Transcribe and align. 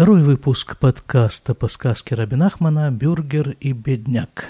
Второй 0.00 0.22
выпуск 0.22 0.78
подкаста 0.78 1.52
по 1.54 1.68
сказке 1.68 2.14
Рабинахмана 2.14 2.90
«Бюргер 2.90 3.50
и 3.60 3.72
бедняк». 3.72 4.48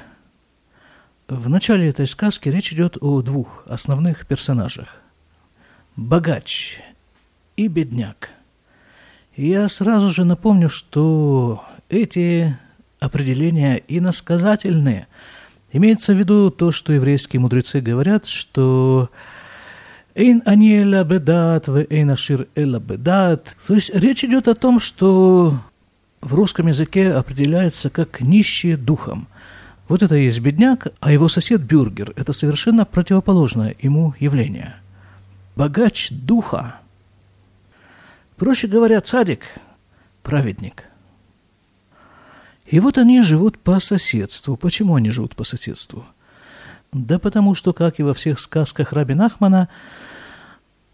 В 1.26 1.48
начале 1.48 1.88
этой 1.88 2.06
сказки 2.06 2.48
речь 2.48 2.72
идет 2.72 2.96
о 3.00 3.20
двух 3.20 3.64
основных 3.66 4.28
персонажах– 4.28 5.00
богач 5.96 6.80
и 7.56 7.66
бедняк. 7.66 8.30
Я 9.34 9.66
сразу 9.66 10.10
же 10.10 10.24
напомню, 10.24 10.68
что 10.68 11.64
эти 11.88 12.56
определения 13.00 13.82
иносказательные. 13.88 15.08
Имеется 15.72 16.14
в 16.14 16.16
виду 16.16 16.52
то, 16.52 16.70
что 16.70 16.92
еврейские 16.92 17.40
мудрецы 17.40 17.80
говорят, 17.80 18.24
что 18.24 19.10
Эйн 20.14 20.42
аниэла 20.44 21.04
бедат, 21.04 21.68
в 21.68 21.86
эйн 21.88 22.10
ашир 22.10 22.48
эла 22.54 22.80
бедат. 22.80 23.56
То 23.66 23.74
есть 23.74 23.90
речь 23.94 24.24
идет 24.24 24.48
о 24.48 24.54
том, 24.54 24.80
что 24.80 25.58
в 26.20 26.34
русском 26.34 26.66
языке 26.66 27.12
определяется 27.12 27.90
как 27.90 28.20
нищий 28.20 28.76
духом. 28.76 29.28
Вот 29.88 30.02
это 30.02 30.14
и 30.16 30.24
есть 30.24 30.40
бедняк, 30.40 30.88
а 31.00 31.12
его 31.12 31.28
сосед 31.28 31.62
бюргер– 31.62 32.12
это 32.16 32.32
совершенно 32.32 32.84
противоположное 32.84 33.74
ему 33.80 34.14
явление. 34.20 34.76
Богач 35.56 36.10
духа. 36.10 36.76
Проще 38.36 38.68
говоря, 38.68 39.00
цадик– 39.00 39.42
праведник. 40.22 40.84
И 42.66 42.78
вот 42.78 42.98
они 42.98 43.22
живут 43.22 43.58
по 43.58 43.80
соседству. 43.80 44.56
Почему 44.56 44.94
они 44.94 45.10
живут 45.10 45.34
по 45.34 45.42
соседству? 45.42 46.06
Да 46.92 47.18
потому 47.18 47.54
что, 47.54 47.72
как 47.72 48.00
и 48.00 48.02
во 48.02 48.14
всех 48.14 48.40
сказках 48.40 48.92
Раби 48.92 49.14
Нахмана, 49.14 49.68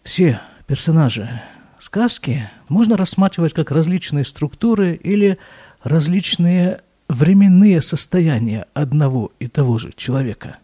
все 0.03 0.39
персонажи 0.67 1.41
сказки 1.79 2.49
можно 2.69 2.97
рассматривать 2.97 3.53
как 3.53 3.71
различные 3.71 4.23
структуры 4.23 4.93
или 4.95 5.37
различные 5.83 6.81
временные 7.07 7.81
состояния 7.81 8.67
одного 8.73 9.31
и 9.39 9.47
того 9.47 9.77
же 9.77 9.91
человека. 9.95 10.57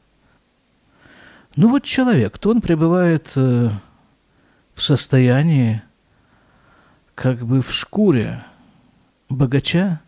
Ну 1.55 1.69
вот 1.69 1.83
человек, 1.83 2.37
то 2.37 2.49
он 2.49 2.61
пребывает 2.61 3.31
э, 3.35 3.69
в 4.73 4.81
состоянии, 4.81 5.83
как 7.15 7.45
бы 7.45 7.61
в 7.61 7.71
шкуре 7.71 8.43
богача, 9.29 10.01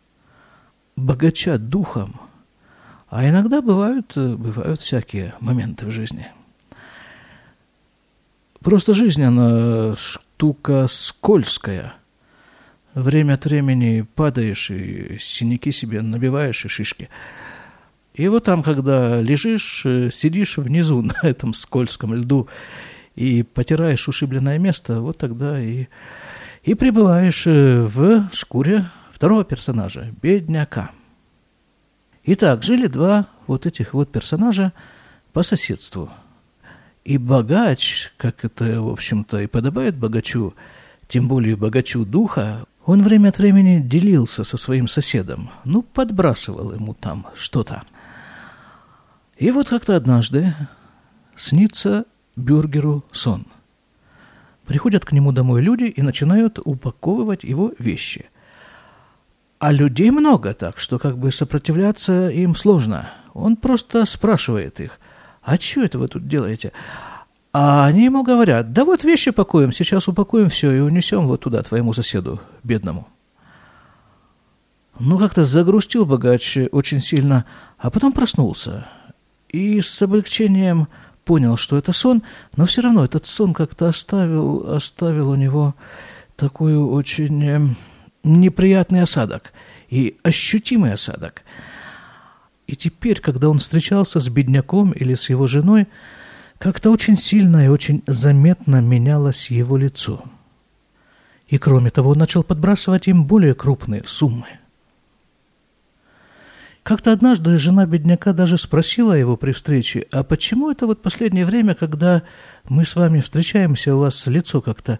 богача 0.95 1.57
духом, 1.57 2.19
а 3.15 3.29
иногда 3.29 3.61
бывают, 3.61 4.13
э, 4.15 4.35
бывают 4.35 4.79
всякие 4.79 5.33
моменты 5.39 5.85
в 5.85 5.91
жизни– 5.91 6.27
Просто 8.65 8.95
жизнь, 8.95 9.21
она 9.21 9.95
штука 9.95 10.87
скользкая. 10.87 11.93
Время 12.95 13.33
от 13.33 13.45
времени 13.45 14.07
падаешь 14.15 14.71
и 14.71 15.17
синяки 15.19 15.71
себе 15.71 16.01
набиваешь 16.01 16.65
и 16.65 16.67
шишки. 16.67 17.09
И 18.15 18.27
вот 18.27 18.45
там, 18.45 18.63
когда 18.63 19.21
лежишь, 19.21 19.85
э, 19.85 20.09
сидишь 20.09 20.57
внизу 20.57 21.01
на 21.03 21.13
этом 21.21 21.53
скользком 21.53 22.15
льду 22.15 22.49
и 23.13 23.43
потираешь 23.43 24.07
ушибленное 24.07 24.57
место, 24.57 24.99
вот 24.99 25.19
тогда 25.19 25.61
и, 25.61 25.85
и 26.63 26.73
пребываешь 26.73 27.45
э, 27.45 27.81
в 27.81 28.27
шкуре 28.31 28.89
второго 29.11 29.43
персонажа, 29.43 30.11
бедняка. 30.23 30.89
Итак, 32.27 32.63
жили 32.63 32.87
два 32.87 33.27
вот 33.47 33.65
этих 33.65 33.93
вот 33.93 34.11
персонажа 34.11 34.73
по 35.33 35.43
соседству– 35.43 36.09
и 37.05 37.19
богач, 37.19 38.11
как 38.17 38.43
это, 38.43 38.81
в 38.81 38.89
общем-то, 38.89 39.39
и 39.39 39.47
подобает 39.47 39.95
богачу, 39.95 40.55
тем 41.07 41.27
более 41.27 41.55
богачу 41.55 42.03
духа, 42.03 42.65
он 42.83 43.03
время 43.03 43.29
от 43.29 43.37
времени 43.37 43.79
делился 43.79 44.43
со 44.43 44.57
своим 44.57 44.87
соседом, 44.87 45.51
ну, 45.63 45.83
подбрасывал 45.83 46.73
ему 46.73 46.95
там 46.95 47.27
что-то. 47.35 47.83
И 49.37 49.51
вот 49.51 49.69
как-то 49.69 49.95
однажды 49.95 50.53
снится 51.35 52.05
Бюргеру 52.35 53.05
сон. 53.11 53.45
Приходят 54.65 55.05
к 55.05 55.11
нему 55.11 55.31
домой 55.31 55.61
люди 55.61 55.83
и 55.83 56.01
начинают 56.01 56.59
упаковывать 56.63 57.43
его 57.43 57.71
вещи. 57.77 58.25
А 59.59 59.71
людей 59.71 60.11
много 60.11 60.53
так, 60.53 60.79
что 60.79 60.99
как 60.99 61.17
бы 61.17 61.31
сопротивляться 61.31 62.29
им 62.29 62.55
сложно. 62.55 63.11
Он 63.33 63.55
просто 63.55 64.05
спрашивает 64.05 64.79
их, 64.79 64.99
а 65.43 65.57
что 65.57 65.83
это 65.83 65.99
вы 65.99 66.07
тут 66.07 66.27
делаете? 66.27 66.71
А 67.53 67.85
они 67.85 68.05
ему 68.05 68.23
говорят, 68.23 68.73
да 68.73 68.83
вот 68.83 69.03
вещи 69.03 69.31
пакуем, 69.31 69.71
сейчас 69.71 70.07
упакуем 70.07 70.49
все 70.49 70.71
и 70.71 70.79
унесем 70.79 71.25
вот 71.25 71.41
туда, 71.41 71.63
твоему 71.63 71.93
соседу, 71.93 72.41
бедному. 72.63 73.07
Ну, 74.99 75.17
как-то 75.17 75.43
загрустил 75.43 76.05
богач 76.05 76.57
очень 76.71 76.99
сильно, 76.99 77.45
а 77.77 77.91
потом 77.91 78.11
проснулся. 78.11 78.87
И 79.49 79.79
с 79.79 80.01
облегчением 80.01 80.87
понял, 81.23 81.57
что 81.57 81.77
это 81.77 81.91
сон, 81.91 82.23
но 82.55 82.65
все 82.65 82.81
равно 82.81 83.03
этот 83.05 83.25
сон 83.25 83.53
как-то 83.53 83.87
оставил, 83.87 84.73
оставил 84.73 85.29
у 85.29 85.35
него 85.35 85.75
такой 86.35 86.77
очень 86.77 87.43
э, 87.43 87.61
неприятный 88.25 89.01
осадок 89.01 89.53
и 89.89 90.17
ощутимый 90.23 90.93
осадок– 90.93 91.43
и 92.67 92.75
теперь, 92.75 93.19
когда 93.19 93.49
он 93.49 93.59
встречался 93.59 94.19
с 94.19 94.29
бедняком 94.29 94.91
или 94.91 95.13
с 95.13 95.29
его 95.29 95.47
женой, 95.47 95.87
как-то 96.57 96.89
очень 96.89 97.17
сильно 97.17 97.65
и 97.65 97.67
очень 97.67 98.01
заметно 98.07 98.81
менялось 98.81 99.51
его 99.51 99.77
лицо. 99.77 100.23
И 101.47 101.57
кроме 101.59 101.91
того, 101.91 102.11
он 102.11 102.17
начал 102.17 102.43
подбрасывать 102.43 103.07
им 103.07 103.25
более 103.25 103.53
крупные 103.53 104.03
суммы. 104.05 104.47
Как-то 106.81 107.11
однажды 107.11 107.57
жена 107.57 107.85
бедняка 107.85 108.31
даже 108.33 108.57
спросила 108.57 109.13
его 109.13 109.37
при 109.37 109.51
встрече, 109.51 110.05
а 110.11 110.23
почему 110.23 110.71
это 110.71 110.85
вот 110.85 111.01
последнее 111.01 111.45
время, 111.45 111.73
когда 111.73 112.23
мы 112.69 112.85
с 112.85 112.95
вами 112.95 113.21
встречаемся, 113.21 113.95
у 113.95 113.99
вас 113.99 114.25
лицо 114.27 114.61
как-то 114.61 114.99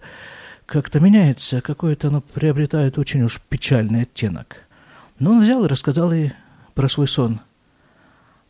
как-то 0.66 1.00
меняется, 1.00 1.60
какое-то 1.60 2.08
оно 2.08 2.20
приобретает 2.20 2.98
очень 2.98 3.22
уж 3.22 3.40
печальный 3.48 4.02
оттенок. 4.02 4.56
Но 5.18 5.32
он 5.32 5.42
взял 5.42 5.64
и 5.64 5.68
рассказал 5.68 6.12
ей 6.12 6.32
про 6.74 6.88
свой 6.88 7.08
сон– 7.08 7.40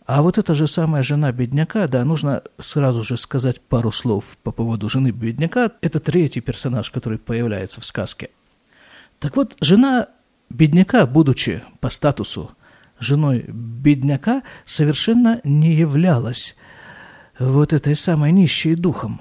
а 0.06 0.22
вот 0.22 0.38
эта 0.38 0.54
же 0.54 0.68
самая 0.68 1.02
жена 1.02 1.32
бедняка, 1.32 1.88
да, 1.88 2.04
нужно 2.04 2.42
сразу 2.60 3.02
же 3.02 3.16
сказать 3.16 3.60
пару 3.60 3.90
слов 3.90 4.38
по 4.44 4.52
поводу 4.52 4.88
жены 4.88 5.10
бедняка. 5.10 5.72
Это 5.80 5.98
третий 5.98 6.40
персонаж, 6.40 6.92
который 6.92 7.18
появляется 7.18 7.80
в 7.80 7.84
сказке. 7.84 8.30
Так 9.18 9.36
вот, 9.36 9.56
жена 9.60 10.06
бедняка, 10.48 11.06
будучи 11.06 11.64
по 11.80 11.90
статусу 11.90 12.52
женой 13.00 13.46
бедняка, 13.48 14.44
совершенно 14.64 15.40
не 15.42 15.74
являлась 15.74 16.56
вот 17.40 17.72
этой 17.72 17.96
самой 17.96 18.30
нищей 18.30 18.76
духом. 18.76 19.20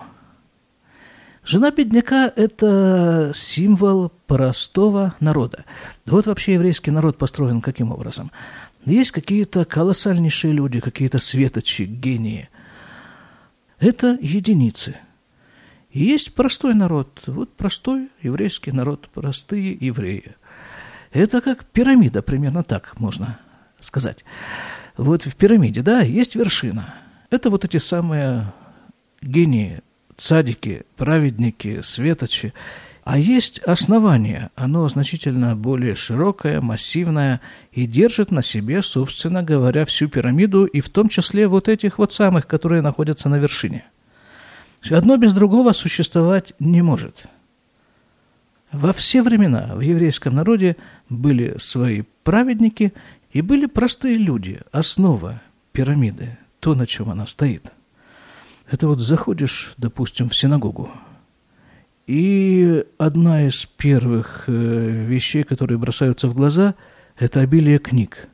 Жена 1.45 1.71
бедняка– 1.71 2.31
это 2.35 3.31
символ 3.33 4.11
простого 4.27 5.13
народа. 5.19 5.65
Вот 6.05 6.25
вообще 6.25 6.53
еврейский 6.53 6.91
народ 6.91 7.17
построен 7.17 7.61
каким 7.61 7.91
образом– 7.91 8.31
есть 8.85 9.11
какие-то 9.11 9.65
колоссальнейшие 9.65 10.53
люди, 10.53 10.79
какие-то 10.79 11.17
светочи, 11.17 11.83
гении. 11.83 12.49
Это 13.79 14.17
единицы. 14.21 14.95
И 15.89 16.03
есть 16.03 16.35
простой 16.35 16.75
народ. 16.75 17.23
Вот 17.25 17.51
простой 17.53 18.09
еврейский 18.21 18.71
народ, 18.71 19.09
простые 19.11 19.71
евреи. 19.73 20.35
Это 21.11 21.41
как 21.41 21.65
пирамида, 21.65 22.21
примерно 22.21 22.63
так 22.63 22.99
можно 22.99 23.39
сказать. 23.79 24.23
Вот 24.97 25.23
в 25.23 25.35
пирамиде, 25.35 25.81
да, 25.81 26.01
есть 26.01 26.35
вершина. 26.35 26.93
Это 27.31 27.49
вот 27.49 27.65
эти 27.65 27.77
самые 27.77 28.53
гении, 29.21 29.81
цадики, 30.15 30.83
праведники, 30.95 31.81
светочи. 31.81 32.53
А 33.03 33.19
есть 33.19 33.59
основание, 33.59 34.49
оно 34.55 34.87
значительно 34.89 35.55
более 35.55 35.93
широкое, 35.93 36.59
массивное 36.59 37.39
и 37.71 37.85
держит 37.85 38.31
на 38.31 38.41
себе, 38.41 38.81
собственно 38.81 39.43
говоря, 39.43 39.85
всю 39.85 40.07
пирамиду 40.07 40.65
и 40.65 40.81
в 40.81 40.89
том 40.89 41.07
числе 41.09 41.47
вот 41.47 41.69
этих 41.69 41.99
вот 41.99 42.13
самых, 42.13 42.47
которые 42.47 42.81
находятся 42.81 43.29
на 43.29 43.37
вершине. 43.37 43.85
Одно 44.89 45.17
без 45.17 45.33
другого 45.33 45.71
существовать 45.73 46.53
не 46.59 46.81
может. 46.81 47.27
Во 48.71 48.91
все 48.91 49.21
времена 49.21 49.75
в 49.75 49.81
еврейском 49.81 50.35
народе 50.35 50.75
были 51.07 51.55
свои 51.59 52.03
праведники 52.23 52.93
и 53.31 53.41
были 53.41 53.67
простые 53.67 54.17
люди, 54.17 54.61
основа 54.71 55.41
пирамиды, 55.71 56.37
то, 56.59 56.73
на 56.73 56.87
чем 56.87 57.09
она 57.09 57.25
стоит. 57.25 57.71
Это 58.69 58.87
вот 58.87 58.99
заходишь, 58.99 59.73
допустим, 59.77 60.29
в 60.29 60.35
синагогу, 60.35 60.89
и 62.07 62.85
одна 62.99 63.47
из 63.47 63.65
первых 63.65 64.43
э, 64.47 64.51
вещей, 64.51 65.43
которые 65.43 65.79
бросаются 65.79 66.27
в 66.27 66.35
глаза, 66.35 66.75
это 67.17 67.39
обилие 67.39 67.79
книг. 67.79 68.27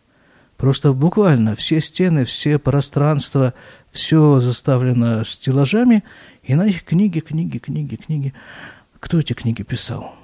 Просто 0.58 0.92
буквально 0.94 1.56
все 1.56 1.80
стены, 1.80 2.26
все 2.26 2.60
пространства, 2.60 3.54
все 3.90 4.40
заставлено 4.40 5.24
стеллажами, 5.24 6.04
и 6.44 6.54
на 6.54 6.66
них 6.66 6.84
книги, 6.84 7.20
книги, 7.20 7.58
книги, 7.58 7.96
книги. 7.96 8.34
Кто 9.00 9.20
эти 9.20 9.34
книги 9.34 9.64
писал? 9.64 10.16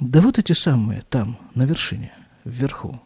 Да 0.00 0.22
вот 0.22 0.38
эти 0.38 0.52
самые 0.52 1.02
там, 1.08 1.36
на 1.54 1.64
вершине, 1.64 2.12
вверху. 2.44 3.00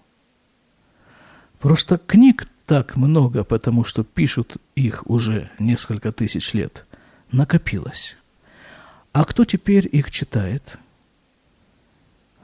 Просто 1.59 1.99
книг 1.99 2.47
так 2.67 2.97
много, 2.97 3.45
потому 3.45 3.85
что 3.85 4.05
пишут 4.05 4.57
их 4.75 5.09
уже 5.09 5.51
несколько 5.59 6.13
тысяч 6.13 6.55
лет, 6.55 6.87
накопилось. 7.31 8.17
А 9.13 9.25
кто 9.25 9.45
теперь 9.45 9.89
их 9.91 10.11
читает? 10.11 10.79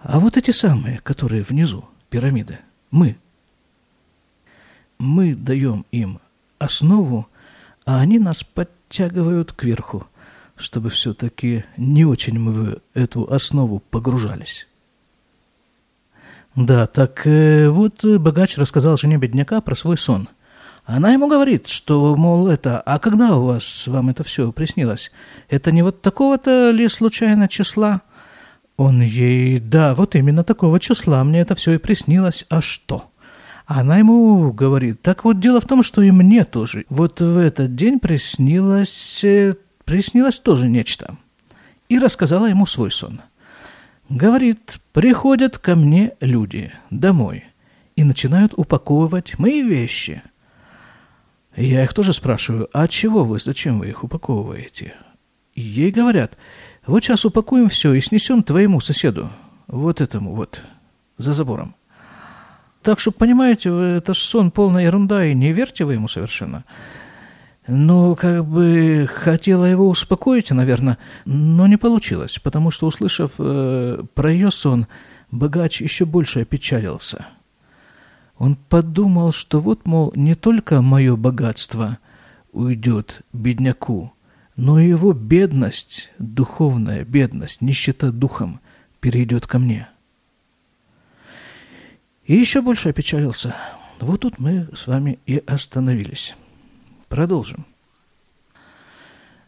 А 0.02 0.20
вот 0.20 0.37
эти 0.37 0.50
самые, 0.50 1.00
которые 1.00 1.43
внизу, 1.43 1.84
пирамиды, 2.11 2.58
мы. 2.90 3.17
Мы 4.99 5.34
даем 5.34 5.87
им 5.90 6.20
основу, 6.58 7.28
а 7.84 8.00
они 8.00 8.19
нас 8.19 8.44
подтягивают 8.44 9.52
кверху, 9.52 10.06
чтобы 10.56 10.90
все-таки 10.90 11.64
не 11.76 12.05
очень 12.05 12.38
мы 12.38 12.52
в 12.52 12.82
эту 12.94 13.31
основу 13.32 13.81
погружались. 13.81 14.69
Да, 16.56 16.87
так 16.87 17.26
э, 17.26 17.69
вот 17.69 18.05
богач 18.05 18.58
рассказал 18.58 18.97
жене 18.97 19.17
бедняка 19.17 19.61
про 19.61 19.75
свой 19.75 19.97
сон. 19.97 20.29
Она 20.85 21.12
ему 21.12 21.29
говорит, 21.29 21.69
что, 21.69 22.17
мол, 22.17 22.49
это, 22.49 22.81
а 22.81 22.99
когда 22.99 23.37
у 23.37 23.44
вас, 23.44 23.87
вам 23.87 24.08
это 24.08 24.25
все 24.25 24.50
приснилось? 24.50 25.12
Это 25.49 25.70
не 25.70 25.82
вот 25.82 26.02
такого-то 26.02 26.70
ли 26.70 26.88
случайно 26.88 27.49
числа? 27.49 28.00
Он 28.76 29.00
ей, 29.00 29.61
да, 29.61 29.94
вот 29.94 30.17
именно 30.17 30.43
такого 30.43 30.81
числа 30.81 31.23
мне 31.23 31.41
это 31.41 31.55
все 31.55 31.75
и 31.75 31.79
приснилось, 31.79 32.47
а 32.49 32.61
что? 32.61 33.11
Она 33.67 33.99
ему 33.99 34.52
говорит, 34.52 35.00
так 35.00 35.23
вот 35.25 35.38
дело 35.38 35.61
в 35.61 35.67
том, 35.67 35.85
что 35.85 36.02
и 36.02 36.11
мне 36.11 36.44
тоже. 36.44 36.87
Вот 36.88 37.20
в 37.20 37.38
этот 37.38 37.76
день 37.76 38.00
приснилось, 38.00 39.23
э, 39.23 39.55
приснилось 39.85 40.41
тоже 40.41 40.69
нечто. 40.69 41.17
И 41.88 42.00
рассказала 42.00 42.47
ему 42.47 42.67
свой 42.67 42.91
сон. 42.91 43.20
Говорит, 44.11 44.81
приходят 44.93 45.59
ко 45.59 45.77
мне 45.77 46.15
люди 46.19 46.73
домой 46.91 47.45
и 47.95 48.03
начинают 48.03 48.53
упаковывать 48.57 49.39
мои 49.39 49.62
вещи. 49.62 50.23
Я 51.55 51.85
их 51.85 51.95
тоже 51.95 52.12
спрашиваю, 52.12 52.69
а 52.73 52.89
чего 52.89 53.25
вы, 53.25 53.39
зачем 53.39 53.79
вы 53.79 53.89
их 53.91 54.03
упаковываете? 54.03 54.95
И 55.55 55.61
ей 55.61 55.93
говорят, 55.93 56.37
вот 56.87 57.05
сейчас 57.05 57.25
упакуем 57.25 57.69
все 57.69 57.93
и 57.93 58.01
снесем 58.01 58.43
твоему 58.43 58.81
соседу, 58.81 59.31
вот 59.69 60.01
этому 60.01 60.35
вот, 60.35 60.61
за 61.17 61.33
забором. 61.33 61.77
Так 62.83 62.99
что, 62.99 63.12
понимаете, 63.12 63.71
это 63.99 64.12
же 64.12 64.21
сон 64.21 64.51
полная 64.51 64.87
ерунда, 64.87 65.25
и 65.25 65.35
не 65.35 65.53
верьте 65.53 65.85
вы 65.85 65.95
ему 65.95 66.09
совершенно. 66.09 66.65
Ну, 67.67 68.17
как 68.17 68.47
бы 68.47 69.09
хотела 69.12 69.65
его 69.65 69.89
успокоить, 69.89 70.51
наверное, 70.51 70.99
но 71.25 71.67
не 71.67 71.77
получилось, 71.77 72.39
потому 72.43 72.71
что, 72.71 72.87
услышав 72.87 73.33
э, 73.39 74.03
про 74.15 74.33
ее 74.33 74.51
сон, 74.51 74.87
богач 75.31 75.81
еще 75.81 76.05
больше 76.07 76.41
опечалился. 76.41 77.27
Он 78.39 78.57
подумал, 78.57 79.33
что 79.33 79.61
вот, 79.61 79.87
мол, 79.87 80.12
не 80.17 80.35
только 80.35 80.81
мое 80.81 81.17
богатство 81.17 81.99
уйдет 82.53 83.21
бедняку, 83.35 84.12
но 84.57 84.81
и 84.81 84.89
его 84.89 85.12
бедность, 85.12 86.11
духовная 86.19 87.05
бедность, 87.05 87.61
нищета 87.61 88.11
духом 88.11 88.61
перейдет 89.01 89.47
ко 89.47 89.59
мне. 89.59 89.89
И 92.25 92.35
еще 92.35 92.62
больше 92.62 92.89
опечалился. 92.89 93.55
Вот 94.01 94.21
тут 94.21 94.39
мы 94.39 94.69
с 94.75 94.87
вами 94.87 95.19
и 95.27 95.43
остановились. 95.47 96.35
Продолжим. 97.11 97.67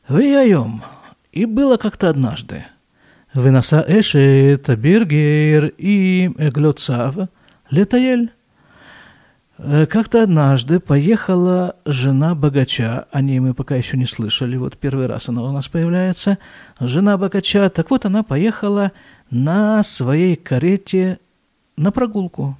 Выяем. 0.08 0.82
И 1.30 1.46
было 1.46 1.76
как-то 1.76 2.10
однажды. 2.10 2.66
Вынаса 3.32 3.84
эшет 3.86 4.68
биргер 4.78 5.72
и 5.78 6.28
глоцав 6.52 7.14
летаель. 7.70 8.32
Э, 9.58 9.86
как-то 9.86 10.24
однажды 10.24 10.80
поехала 10.80 11.76
жена 11.86 12.34
богача, 12.34 13.06
о 13.12 13.20
ней 13.20 13.38
мы 13.38 13.54
пока 13.54 13.76
еще 13.76 13.96
не 13.96 14.06
слышали, 14.06 14.56
вот 14.56 14.76
первый 14.76 15.06
раз 15.06 15.28
она 15.28 15.44
у 15.44 15.52
нас 15.52 15.68
появляется, 15.68 16.38
жена 16.80 17.16
богача, 17.16 17.70
так 17.70 17.90
вот 17.90 18.04
она 18.04 18.24
поехала 18.24 18.90
на 19.30 19.84
своей 19.84 20.34
карете 20.34 21.20
на 21.76 21.92
прогулку. 21.92 22.56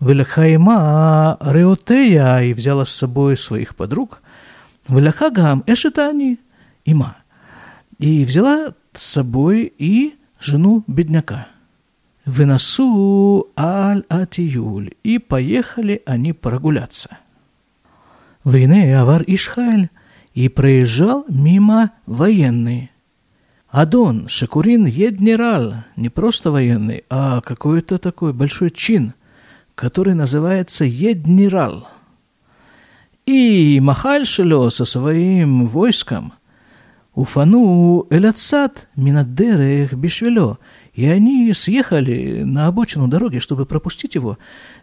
Велахайма 0.00 1.36
Реотея 1.40 2.40
и 2.42 2.52
взяла 2.52 2.84
с 2.84 2.90
собой 2.90 3.36
своих 3.36 3.74
подруг. 3.74 4.22
Велахагам 4.88 5.64
Эшетани 5.66 6.38
Има. 6.84 7.16
И 7.98 8.24
взяла 8.24 8.74
с 8.92 9.02
собой 9.02 9.72
и 9.76 10.14
жену 10.40 10.84
бедняка. 10.86 11.48
Выносу 12.24 13.48
аль-атиюль. 13.58 14.92
И 15.02 15.18
поехали 15.18 16.02
они 16.06 16.32
прогуляться. 16.32 17.18
Войны 18.44 18.94
Авар 18.94 19.24
Ишхайль. 19.26 19.90
И 20.32 20.48
проезжал 20.48 21.24
мимо 21.28 21.90
военный. 22.06 22.92
Адон, 23.68 24.28
Шакурин 24.28 24.86
Еднерал, 24.86 25.74
не 25.96 26.08
просто 26.08 26.50
военный, 26.52 27.04
а 27.10 27.40
какой-то 27.40 27.98
такой 27.98 28.32
большой 28.32 28.70
чин– 28.70 29.14
который 29.78 30.14
называется 30.14 30.84
Еднирал. 30.84 31.88
И 33.26 33.78
Махаль 33.80 34.26
Шело 34.26 34.70
со 34.70 34.84
своим 34.84 35.68
войском 35.68 36.32
уфану 37.14 38.04
элятсад 38.10 38.88
минадерех 38.96 39.92
бишвело, 39.92 40.58
и 40.94 41.06
они 41.06 41.52
съехали 41.52 42.42
на 42.42 42.66
обочину 42.66 43.06
дороги, 43.06 43.38
чтобы 43.38 43.66
пропустить 43.66 44.16
его. 44.16 44.36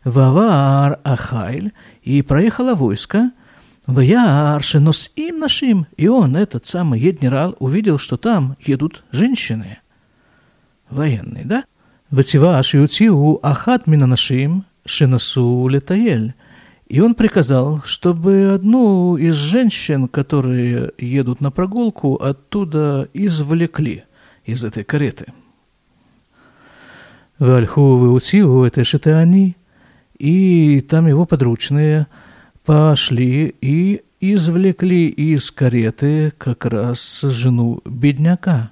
Вавар 0.06 1.02
Ахайль, 1.04 1.74
и 2.02 2.22
проехало 2.22 2.74
войско, 2.74 3.32
Ваяр 3.88 4.64
Шенос 4.64 5.12
им 5.18 5.40
нашим, 5.40 5.88
и 5.98 6.08
он, 6.08 6.38
этот 6.38 6.66
самый 6.66 7.02
Еднирал, 7.02 7.58
увидел, 7.60 7.98
что 7.98 8.16
там 8.16 8.56
едут 8.62 9.04
женщины. 9.12 9.80
Военные, 10.90 11.44
да? 11.44 11.66
Вативаш 12.12 12.76
Ютиу 12.76 13.40
Ахат 13.44 13.88
Минанашим, 13.88 14.64
Шинасу 14.86 15.68
Летаель. 15.68 16.34
И 16.88 17.00
он 17.02 17.16
приказал, 17.16 17.82
чтобы 17.84 18.52
одну 18.54 19.18
из 19.18 19.34
женщин, 19.34 20.08
которые 20.08 20.92
едут 21.00 21.42
на 21.42 21.50
прогулку, 21.50 22.16
оттуда 22.16 23.10
извлекли 23.14 24.04
из 24.46 24.64
этой 24.64 24.84
кареты. 24.84 25.34
Вальху 27.40 27.98
выутиу 27.98 28.64
это 28.64 28.84
шитани, 28.84 29.58
и 30.20 30.80
там 30.82 31.08
его 31.08 31.26
подручные 31.26 32.08
пошли 32.64 33.56
и 33.62 34.04
извлекли 34.22 35.08
из 35.08 35.52
кареты 35.52 36.32
как 36.38 36.66
раз 36.66 37.22
жену 37.22 37.82
бедняка. 37.84 38.72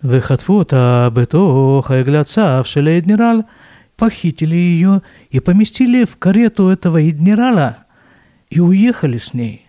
Вехатфута 0.00 1.12
бето 1.14 1.82
хайгляцав 1.86 2.66
шелейднираль– 2.66 3.44
похитили 4.00 4.56
ее 4.56 5.02
и 5.28 5.40
поместили 5.40 6.06
в 6.06 6.16
карету 6.16 6.68
этого 6.68 7.00
адмирала 7.00 7.84
и 8.48 8.58
уехали 8.58 9.18
с 9.18 9.34
ней. 9.34 9.66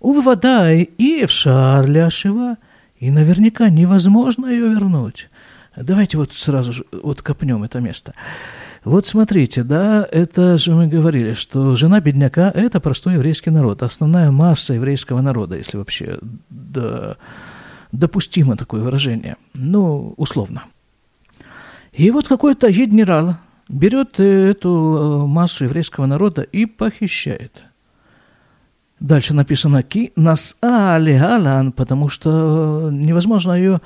Уводай 0.00 0.80
и 0.80 1.26
в 1.26 1.30
Шарле 1.30 2.04
Ашива, 2.04 2.56
и 2.98 3.10
наверняка 3.10 3.68
невозможно 3.68 4.46
ее 4.46 4.70
вернуть. 4.70 5.28
Давайте 5.76 6.16
вот 6.16 6.32
сразу 6.32 6.72
же 6.72 6.84
вот 6.90 7.20
копнем 7.20 7.64
это 7.64 7.80
место. 7.80 8.14
Вот 8.82 9.06
смотрите, 9.06 9.62
да, 9.62 10.08
это 10.10 10.56
же 10.56 10.72
мы 10.72 10.86
говорили, 10.86 11.34
что 11.34 11.76
жена 11.76 12.00
бедняка– 12.00 12.50
это 12.54 12.80
простой 12.80 13.14
еврейский 13.14 13.50
народ, 13.50 13.82
основная 13.82 14.30
масса 14.30 14.72
еврейского 14.72 15.20
народа, 15.20 15.56
если 15.56 15.76
вообще 15.76 16.18
да, 16.48 17.18
допустимо 17.92 18.56
такое 18.56 18.80
выражение, 18.80 19.36
ну, 19.54 20.14
условно– 20.16 20.64
и 21.98 22.12
вот 22.12 22.28
какой-то 22.28 22.70
генерал 22.70 23.34
берет 23.68 24.20
э, 24.20 24.50
эту 24.50 24.70
э, 24.70 25.26
массу 25.26 25.64
еврейского 25.64 26.06
народа 26.06 26.42
и 26.42 26.64
похищает. 26.64 27.64
Дальше 29.00 29.34
написано 29.34 29.82
«ки 29.82 30.12
нас 30.14 30.56
алигалан», 30.60 31.72
потому 31.72 32.08
что 32.08 32.90
невозможно 32.92 33.52
ее 33.52 33.80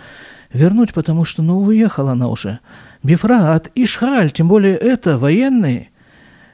вернуть, 0.53 0.93
потому 0.93 1.25
что, 1.25 1.43
ну, 1.43 1.63
уехала 1.63 2.13
она 2.13 2.29
уже. 2.29 2.59
Бифрат, 3.03 3.71
Ишхаль, 3.75 4.31
тем 4.31 4.47
более 4.47 4.77
это 4.77 5.17
военный, 5.17 5.91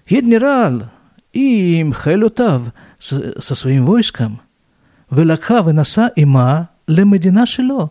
генерал, 0.08 0.84
и 1.32 1.82
Мхайлютав 1.82 2.72
со 3.00 3.54
своим 3.56 3.84
войском, 3.84 4.40
Велакха 5.10 5.62
вынаса 5.62 6.12
има 6.14 6.68
лемедина 6.86 7.46
шило, 7.46 7.90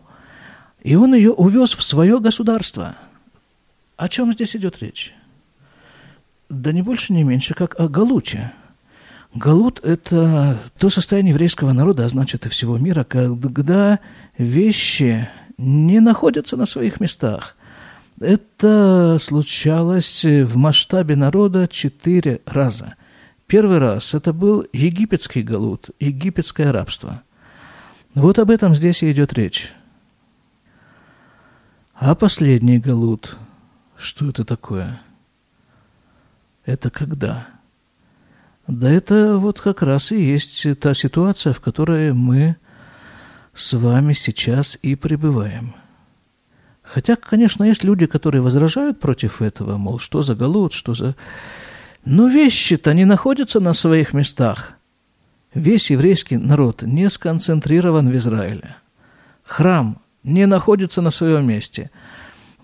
и 0.82 0.96
он 0.96 1.14
ее 1.14 1.32
увез 1.32 1.74
в 1.74 1.82
свое 1.82 2.18
государство– 2.18 2.94
о 3.98 4.08
чем 4.08 4.32
здесь 4.32 4.56
идет 4.56 4.80
речь? 4.80 5.12
Да 6.48 6.72
не 6.72 6.82
больше, 6.82 7.12
не 7.12 7.24
меньше, 7.24 7.52
как 7.52 7.78
о 7.78 7.88
Галуте. 7.88 8.52
Галут– 9.34 9.80
это 9.84 10.58
то 10.78 10.88
состояние 10.88 11.32
еврейского 11.32 11.72
народа, 11.72 12.06
а 12.06 12.08
значит 12.08 12.46
и 12.46 12.48
всего 12.48 12.78
мира, 12.78 13.04
когда 13.04 13.98
вещи 14.38 15.28
не 15.58 16.00
находятся 16.00 16.56
на 16.56 16.64
своих 16.64 17.00
местах. 17.00 17.56
Это 18.20 19.16
случалось 19.20 20.24
в 20.24 20.56
масштабе 20.56 21.16
народа 21.16 21.68
четыре 21.68 22.40
раза. 22.46 22.94
Первый 23.46 23.78
раз 23.78 24.14
это 24.14 24.32
был 24.32 24.64
египетский 24.72 25.42
галут, 25.42 25.90
египетское 25.98 26.70
рабство. 26.72 27.22
Вот 28.14 28.38
об 28.38 28.50
этом 28.50 28.74
здесь 28.74 29.02
и 29.02 29.10
идет 29.10 29.32
речь. 29.34 29.72
А 31.94 32.14
последний 32.14 32.78
галут, 32.78 33.36
что 33.98 34.28
это 34.28 34.44
такое? 34.44 35.00
Это 36.64 36.90
когда? 36.90 37.48
Да 38.66 38.90
это 38.90 39.36
вот 39.38 39.60
как 39.60 39.82
раз 39.82 40.12
и 40.12 40.22
есть 40.22 40.66
та 40.80 40.94
ситуация, 40.94 41.52
в 41.52 41.60
которой 41.60 42.12
мы 42.12 42.56
с 43.54 43.72
вами 43.72 44.12
сейчас 44.12 44.78
и 44.82 44.94
пребываем– 44.94 45.74
Хотя, 46.92 47.16
конечно, 47.16 47.64
есть 47.64 47.84
люди, 47.84 48.06
которые 48.06 48.40
возражают 48.40 48.98
против 48.98 49.42
этого, 49.42 49.76
мол, 49.76 49.98
что 49.98 50.22
за 50.22 50.34
голод, 50.34 50.72
что 50.72 50.94
за... 50.94 51.14
Но 52.04 52.28
вещи-то 52.28 52.94
не 52.94 53.04
находятся 53.04 53.60
на 53.60 53.74
своих 53.74 54.14
местах. 54.14 54.72
Весь 55.52 55.90
еврейский 55.90 56.38
народ 56.38 56.82
не 56.82 57.10
сконцентрирован 57.10 58.08
в 58.08 58.16
Израиле. 58.16 58.76
Храм 59.44 59.98
не 60.22 60.46
находится 60.46 61.02
на 61.02 61.10
своем 61.10 61.46
месте. 61.46 61.90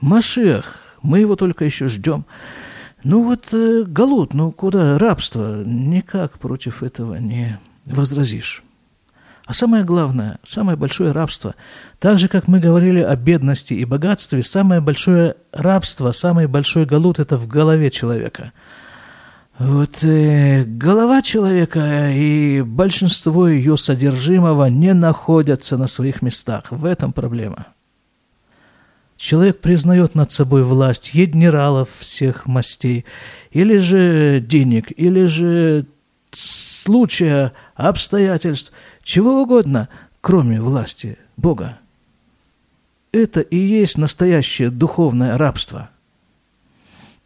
Машех, 0.00 0.81
мы 1.05 1.21
его 1.21 1.37
только 1.37 1.65
еще 1.65 1.87
ждем. 1.87 2.25
Ну 3.05 3.23
вот 3.23 3.49
э, 3.53 3.85
Галут, 3.87 4.35
ну 4.35 4.51
куда 4.51 4.99
рабство, 4.99 5.63
никак 5.65 6.39
против 6.39 6.83
этого 6.83 7.17
не 7.17 7.59
возразишь. 7.85 8.63
А 9.47 9.53
самое 9.53 9.85
главное, 9.85 10.39
самое 10.43 10.79
большое 10.79 11.13
рабство, 11.13 11.55
так 11.99 12.19
же, 12.19 12.29
как 12.29 12.49
мы 12.49 12.61
говорили 12.61 13.01
о 13.01 13.15
бедности 13.15 13.75
и 13.75 13.85
богатстве, 13.85 14.43
самое 14.43 14.81
большое 14.81 15.37
рабство, 15.53 16.13
самый 16.13 16.47
большой 16.47 16.87
галут– 16.87 17.19
это 17.21 17.37
в 17.37 17.47
голове 17.47 17.91
человека. 17.91 18.53
Вот 19.59 20.03
э, 20.03 20.65
голова 20.65 21.21
человека 21.21 22.11
и 22.11 22.63
большинство 22.63 23.47
ее 23.47 23.77
содержимого 23.77 24.65
не 24.67 24.95
находятся 24.95 25.77
на 25.77 25.89
своих 25.89 26.23
местах. 26.23 26.65
В 26.71 26.87
этом 26.87 27.13
проблема. 27.13 27.74
Человек 29.16 29.61
признает 29.61 30.14
над 30.14 30.33
собой 30.33 30.64
власть 30.64 31.14
генералов 31.14 31.88
всех 31.90 32.47
мастей, 32.47 33.04
или 33.52 33.76
же 33.76 34.40
денег, 34.40 34.92
или 34.97 35.25
же 35.26 35.87
случая, 36.33 37.52
обстоятельств, 37.75 38.73
чего 39.02 39.42
угодно, 39.42 39.88
кроме 40.21 40.61
власти 40.61 41.16
Бога. 41.37 41.78
Это 43.12 43.40
и 43.40 43.56
есть 43.56 43.97
настоящее 43.97 44.71
духовное 44.71 45.38
рабство. 45.38 45.90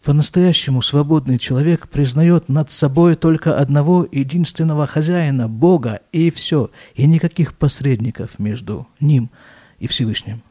По-настоящему 0.04 0.80
свободный 0.80 1.38
человек 1.38 1.88
признает 1.88 2.48
над 2.48 2.70
собой 2.70 3.16
только 3.16 3.58
одного 3.58 4.06
единственного 4.10 4.86
хозяина, 4.86 5.48
Бога, 5.48 6.00
и 6.12 6.30
все, 6.30 6.70
и 6.94 7.06
никаких 7.06 7.54
посредников 7.54 8.38
между 8.38 8.86
ним 9.00 9.30
и 9.78 9.86
Всевышним. 9.86 10.42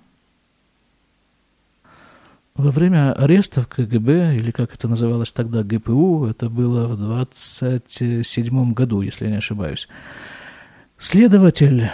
Во 2.57 2.71
время 2.71 3.13
арестов 3.13 3.67
КГБ, 3.67 4.35
или 4.35 4.49
как 4.49 4.73
это 4.73 4.87
называлось 4.87 5.31
тогда, 5.31 5.61
ГПУ, 5.61 6.25
это 6.25 6.49
было 6.49 6.87
в 6.87 6.97
27 6.97 8.73
году, 8.73 9.01
если 9.01 9.25
я 9.25 9.31
не 9.31 9.37
ошибаюсь, 9.37 9.87
следователь 10.97 11.91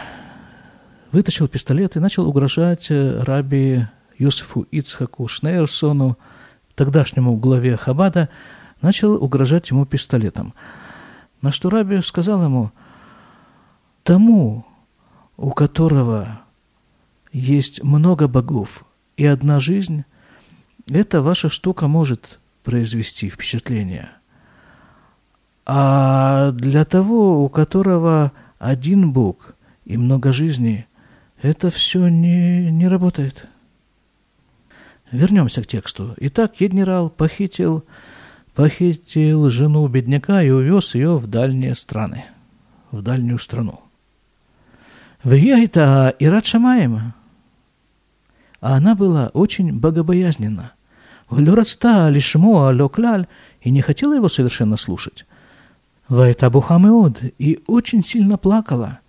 вытащил 1.12 1.50
пистолет 1.50 1.98
и 1.98 2.00
начал 2.00 2.30
угрожать 2.30 2.88
раби 2.90 3.88
Юсефу 4.18 4.62
Ицхаку 4.72 5.28
Шнейрсону, 5.28 6.18
тогдашнему 6.76 7.36
главе 7.36 7.76
Хабада, 7.76 8.30
начал 8.82 9.22
угрожать 9.22 9.70
ему 9.70 9.86
пистолетом. 9.86 10.54
На 11.42 11.52
что 11.52 11.70
раби 11.70 12.02
сказал 12.02 12.42
ему, 12.42 12.72
тому, 14.04 14.66
у 15.36 15.52
которого 15.52 16.40
есть 17.34 17.84
много 17.84 18.30
богов 18.30 18.86
и 19.18 19.26
одна 19.26 19.60
жизнь, 19.60 20.06
эта 20.90 21.22
ваша 21.22 21.50
штука 21.50 21.88
может 21.88 22.40
произвести 22.64 23.30
впечатление. 23.30 24.10
А 25.66 26.52
для 26.52 26.84
того, 26.84 27.44
у 27.44 27.50
которого 27.50 28.32
один 28.60 29.12
Бог 29.12 29.56
и 29.86 29.98
много 29.98 30.34
жизней, 30.34 30.86
это 31.42 31.70
все 31.70 32.08
не, 32.08 32.72
не 32.72 32.88
работает. 32.88 33.48
Вернемся 35.12 35.62
к 35.62 35.68
тексту. 35.68 36.16
Итак, 36.18 36.54
генерал 36.60 37.10
похитил, 37.10 37.86
похитил 38.56 39.50
жену 39.50 39.88
бедняка 39.88 40.42
и 40.42 40.50
увез 40.50 40.96
ее 40.96 41.18
в 41.18 41.28
дальние 41.28 41.76
страны, 41.76 42.26
в 42.92 43.02
дальнюю 43.02 43.40
страну. 43.40 43.82
В 45.24 45.34
Ягита 45.34 46.14
Ират 46.20 46.46
Шамаема 46.46 47.16
а 48.64 48.78
она 48.78 48.96
была 48.96 49.30
очень 49.34 49.74
богобоязненна. 49.74 50.72
Влюрацта 51.30 52.10
лишмо 52.10 52.72
локляль 52.72 53.28
и 53.62 53.70
не 53.72 53.82
хотела 53.82 54.14
его 54.14 54.30
совершенно 54.30 54.78
слушать. 54.78 55.26
Вайта 56.08 56.50
бухамеод 56.50 57.24
и 57.40 57.60
очень 57.68 58.02
сильно 58.02 58.38
плакала. 58.38 59.00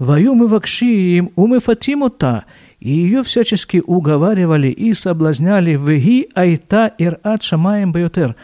Ваюмы 0.00 0.48
вакшиим 0.48 1.30
умы 1.36 1.60
фатимута 1.60 2.44
и 2.80 2.90
ее 2.90 3.22
всячески 3.22 3.80
уговаривали 3.86 4.66
и 4.66 4.92
соблазняли 4.94 5.76
веги 5.76 6.28
айта 6.34 6.92
ират 6.98 7.44
шамаем 7.44 7.92
баютер, 7.92 8.34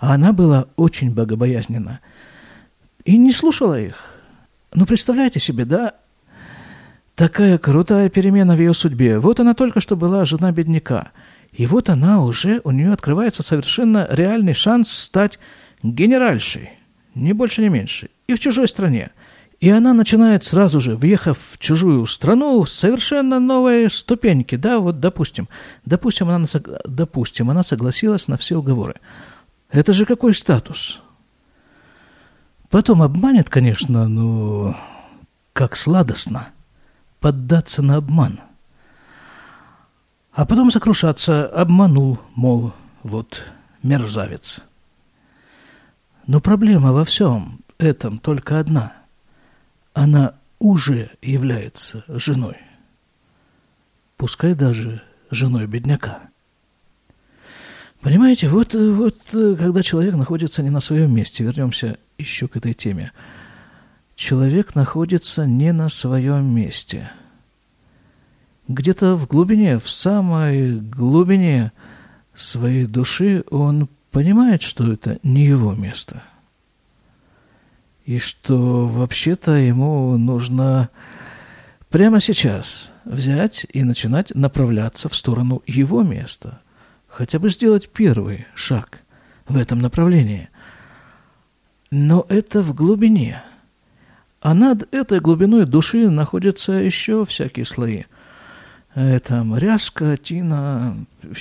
а 0.00 0.14
она 0.14 0.32
была 0.32 0.66
очень 0.74 1.12
богобоязненна 1.12 2.00
и 3.04 3.16
не 3.16 3.30
слушала 3.30 3.80
их. 3.80 3.94
Ну, 4.74 4.86
представляете 4.86 5.38
себе, 5.38 5.64
да, 5.64 5.94
Такая 7.16 7.56
крутая 7.56 8.10
перемена 8.10 8.54
в 8.56 8.60
ее 8.60 8.74
судьбе. 8.74 9.18
Вот 9.18 9.40
она 9.40 9.54
только 9.54 9.80
что 9.80 9.96
была 9.96 10.26
жена 10.26 10.52
бедняка. 10.52 11.12
И 11.50 11.64
вот 11.64 11.88
она 11.88 12.22
уже, 12.22 12.60
у 12.62 12.70
нее 12.72 12.92
открывается 12.92 13.42
совершенно 13.42 14.06
реальный 14.10 14.52
шанс 14.52 14.92
стать 14.92 15.38
генеральшей. 15.82 16.72
Ни 17.14 17.32
больше, 17.32 17.62
ни 17.62 17.68
меньше. 17.68 18.10
И 18.26 18.34
в 18.34 18.38
чужой 18.38 18.68
стране. 18.68 19.12
И 19.60 19.70
она 19.70 19.94
начинает 19.94 20.44
сразу 20.44 20.78
же, 20.78 20.94
въехав 20.94 21.38
в 21.38 21.56
чужую 21.56 22.04
страну, 22.04 22.66
совершенно 22.66 23.40
новые 23.40 23.88
ступеньки. 23.88 24.56
Да, 24.56 24.78
вот 24.78 25.00
допустим. 25.00 25.48
Допустим, 25.86 26.28
она, 26.28 26.44
допустим, 26.84 27.48
она 27.48 27.62
согласилась 27.62 28.28
на 28.28 28.36
все 28.36 28.56
уговоры. 28.56 28.96
Это 29.70 29.94
же 29.94 30.04
какой 30.04 30.34
статус? 30.34 31.00
Потом 32.68 33.00
обманет, 33.00 33.48
конечно, 33.48 34.06
но 34.06 34.76
как 35.54 35.76
сладостно– 35.76 36.48
поддаться 37.26 37.82
на 37.82 37.96
обман. 37.96 38.38
А 40.30 40.46
потом 40.46 40.70
сокрушаться, 40.70 41.44
обманул, 41.44 42.20
мол, 42.36 42.72
вот 43.02 43.42
мерзавец. 43.82 44.60
Но 46.28 46.40
проблема 46.40 46.92
во 46.92 47.04
всем 47.04 47.62
этом 47.78 48.18
только 48.18 48.60
одна. 48.60 48.92
Она 49.92 50.34
уже 50.60 51.10
является 51.20 52.04
женой. 52.06 52.58
Пускай 54.16 54.54
даже 54.54 55.02
женой 55.32 55.66
бедняка. 55.66 56.30
Понимаете, 58.02 58.46
вот, 58.46 58.72
вот 58.74 59.18
когда 59.32 59.82
человек 59.82 60.14
находится 60.14 60.62
не 60.62 60.70
на 60.70 60.78
своем 60.78 61.12
месте, 61.12 61.42
вернемся 61.42 61.98
еще 62.18 62.46
к 62.46 62.56
этой 62.56 62.72
теме– 62.72 63.10
человек 64.16 64.74
находится 64.74 65.46
не 65.46 65.72
на 65.72 65.88
своем 65.88 66.52
месте. 66.52 67.10
Где-то 68.66 69.14
в 69.14 69.28
глубине, 69.28 69.78
в 69.78 69.88
самой 69.88 70.80
глубине 70.80 71.70
своей 72.34 72.86
души 72.86 73.44
он 73.50 73.88
понимает, 74.10 74.62
что 74.62 74.90
это 74.92 75.20
не 75.22 75.44
его 75.44 75.74
место. 75.74 76.22
И 78.04 78.18
что 78.18 78.86
вообще-то 78.86 79.52
ему 79.52 80.16
нужно 80.16 80.88
прямо 81.90 82.18
сейчас 82.18 82.92
взять 83.04 83.66
и 83.72 83.84
начинать 83.84 84.34
направляться 84.34 85.08
в 85.08 85.14
сторону 85.14 85.62
его 85.66 86.02
места. 86.02 86.60
Хотя 87.08 87.38
бы 87.38 87.48
сделать 87.50 87.88
первый 87.90 88.46
шаг 88.54 89.00
в 89.48 89.56
этом 89.56 89.80
направлении. 89.80 90.48
Но 91.90 92.26
это 92.28 92.62
в 92.62 92.74
глубине– 92.74 93.42
а 94.46 94.54
над 94.54 94.94
этой 94.94 95.18
глубиной 95.18 95.66
души 95.66 96.08
находятся 96.08 96.70
еще 96.70 97.24
всякие 97.24 97.64
слои. 97.64 98.04
Это 98.94 99.44
ряска, 99.56 100.16
тина, 100.16 101.04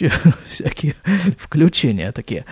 всякие 0.47 0.95
включения 1.37 2.11
такие. 2.11 2.45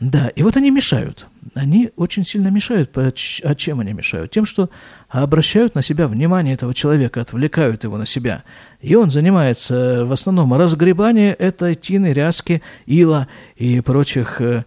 Да, 0.00 0.28
и 0.28 0.42
вот 0.42 0.56
они 0.56 0.70
мешают. 0.70 1.26
они 1.52 1.90
очень 1.96 2.24
сильно 2.24 2.48
мешают. 2.48 2.96
А 2.96 3.54
чем 3.54 3.80
они 3.80 3.92
мешают? 3.92 4.30
Тем, 4.30 4.46
что 4.46 4.70
обращают 5.10 5.74
на 5.74 5.82
себя 5.82 6.08
внимание 6.08 6.54
этого 6.54 6.72
человека, 6.72 7.20
отвлекают 7.20 7.84
его 7.84 7.98
на 7.98 8.06
себя. 8.06 8.44
И 8.80 8.94
он 8.94 9.10
занимается 9.10 10.06
в 10.06 10.12
основном 10.12 10.54
разгребанием 10.54 11.36
этой 11.38 11.74
тины, 11.74 12.14
ряски, 12.14 12.62
ила 12.86 13.28
и 13.56 13.82
прочих, 13.82 14.40
э, 14.40 14.64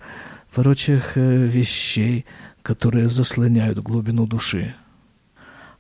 прочих 0.54 1.14
э, 1.16 1.48
вещей, 1.48 2.26
которые 2.62 3.10
заслоняют 3.10 3.80
глубину 3.80 4.28
души. 4.28 4.76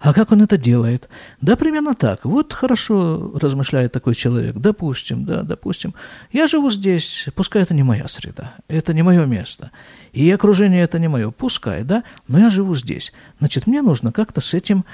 А 0.01 0.13
как 0.13 0.31
он 0.31 0.41
это 0.41 0.57
делает? 0.57 1.09
Да, 1.41 1.55
примерно 1.55 1.93
так. 1.93 2.25
Вот 2.25 2.53
хорошо 2.53 3.33
размышляет 3.35 3.91
такой 3.91 4.15
человек. 4.15 4.55
Допустим, 4.55 5.25
да, 5.25 5.43
допустим. 5.43 5.93
Я 6.31 6.47
живу 6.47 6.71
здесь, 6.71 7.27
пускай 7.35 7.61
это 7.61 7.75
не 7.75 7.83
моя 7.83 8.07
среда, 8.07 8.55
это 8.67 8.95
не 8.95 9.03
мое 9.03 9.25
место. 9.25 9.69
И 10.11 10.29
окружение 10.31 10.81
это 10.81 10.97
не 10.97 11.07
мое, 11.07 11.29
пускай, 11.29 11.83
да, 11.83 12.03
но 12.27 12.39
я 12.39 12.49
живу 12.49 12.73
здесь. 12.73 13.13
Значит, 13.37 13.67
мне 13.67 13.83
нужно 13.83 14.11
как-то 14.11 14.41
с 14.41 14.55
этим 14.55 14.85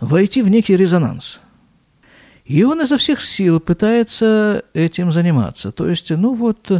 войти 0.00 0.40
в 0.40 0.48
некий 0.48 0.76
резонанс. 0.76 1.42
И 2.46 2.64
он 2.64 2.80
изо 2.80 2.96
всех 2.96 3.20
сил 3.20 3.60
пытается 3.60 4.64
этим 4.72 5.12
заниматься. 5.12 5.72
То 5.72 5.88
есть, 5.88 6.10
ну 6.10 6.32
вот, 6.32 6.70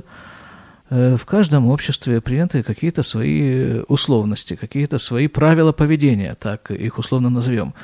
в 0.90 1.20
каждом 1.24 1.68
обществе 1.68 2.20
приняты 2.20 2.62
какие-то 2.62 3.02
свои 3.02 3.80
условности, 3.88 4.54
какие-то 4.54 4.98
свои 4.98 5.26
правила 5.26 5.72
поведения, 5.72 6.36
так 6.38 6.70
их 6.70 6.98
условно 6.98 7.28
назовем. 7.28 7.74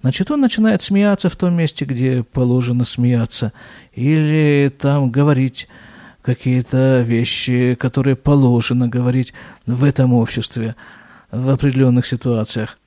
Значит, 0.00 0.30
он 0.30 0.40
начинает 0.40 0.82
смеяться 0.82 1.28
в 1.28 1.36
том 1.36 1.54
месте, 1.54 1.84
где 1.84 2.22
положено 2.22 2.84
смеяться, 2.84 3.52
или 3.92 4.72
там 4.76 5.10
говорить 5.10 5.68
какие-то 6.22 7.00
вещи, 7.00 7.76
которые 7.78 8.16
положено 8.16 8.88
говорить 8.88 9.32
в 9.66 9.84
этом 9.84 10.14
обществе 10.14 10.76
в 11.30 11.50
определенных 11.50 12.06
ситуациях. 12.06 12.78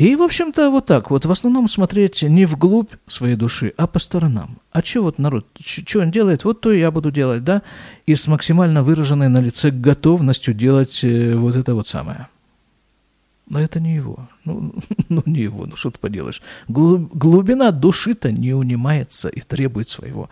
И, 0.00 0.16
в 0.16 0.22
общем-то, 0.22 0.70
вот 0.70 0.86
так 0.86 1.10
вот, 1.10 1.26
в 1.26 1.30
основном 1.30 1.68
смотреть 1.68 2.22
не 2.22 2.46
вглубь 2.46 2.90
своей 3.06 3.36
души, 3.36 3.74
а 3.76 3.86
по 3.86 3.98
сторонам. 3.98 4.56
А 4.72 4.82
что 4.82 5.02
вот 5.02 5.18
народ, 5.18 5.46
что 5.62 6.00
он 6.00 6.10
делает, 6.10 6.42
вот 6.42 6.62
то 6.62 6.72
и 6.72 6.78
я 6.78 6.90
буду 6.90 7.10
делать, 7.10 7.44
да? 7.44 7.60
И 8.06 8.14
с 8.14 8.26
максимально 8.26 8.82
выраженной 8.82 9.28
на 9.28 9.40
лице 9.40 9.70
готовностью 9.70 10.54
делать 10.54 11.04
э, 11.04 11.34
вот 11.34 11.54
это 11.54 11.74
вот 11.74 11.86
самое. 11.86 12.28
Но 13.46 13.60
это 13.60 13.78
не 13.78 13.94
его. 13.94 14.26
Ну, 14.46 14.72
ну 15.10 15.22
не 15.26 15.40
его, 15.42 15.66
ну 15.66 15.76
что 15.76 15.90
ты 15.90 15.98
поделаешь. 15.98 16.40
Глубина 16.66 17.70
души-то 17.70 18.32
не 18.32 18.54
унимается 18.54 19.28
и 19.28 19.40
требует 19.40 19.90
своего. 19.90 20.30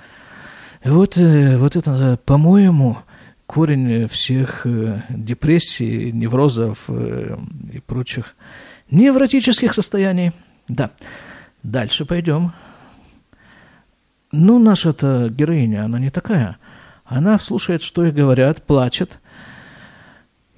Вот, 0.83 1.19
э, 1.19 1.59
вот 1.59 1.77
это, 1.77 2.19
по-моему, 2.25 2.97
корень 3.45 4.07
всех 4.07 4.63
э, 4.65 5.03
депрессий, 5.11 6.11
неврозов 6.11 6.89
и 6.89 7.81
прочих 7.87 8.35
невротических 8.91 9.75
состояний. 9.75 10.33
Да. 10.69 10.91
Дальше 11.63 12.05
пойдем. 12.05 12.53
Ну, 14.31 14.59
наша-то 14.59 15.29
героиня, 15.31 15.85
она 15.85 15.99
не 15.99 16.11
такая. 16.11 16.59
Она 17.05 17.39
слушает, 17.39 17.83
что 17.83 18.05
ей 18.05 18.13
говорят, 18.13 18.63
плачет. 18.63 19.21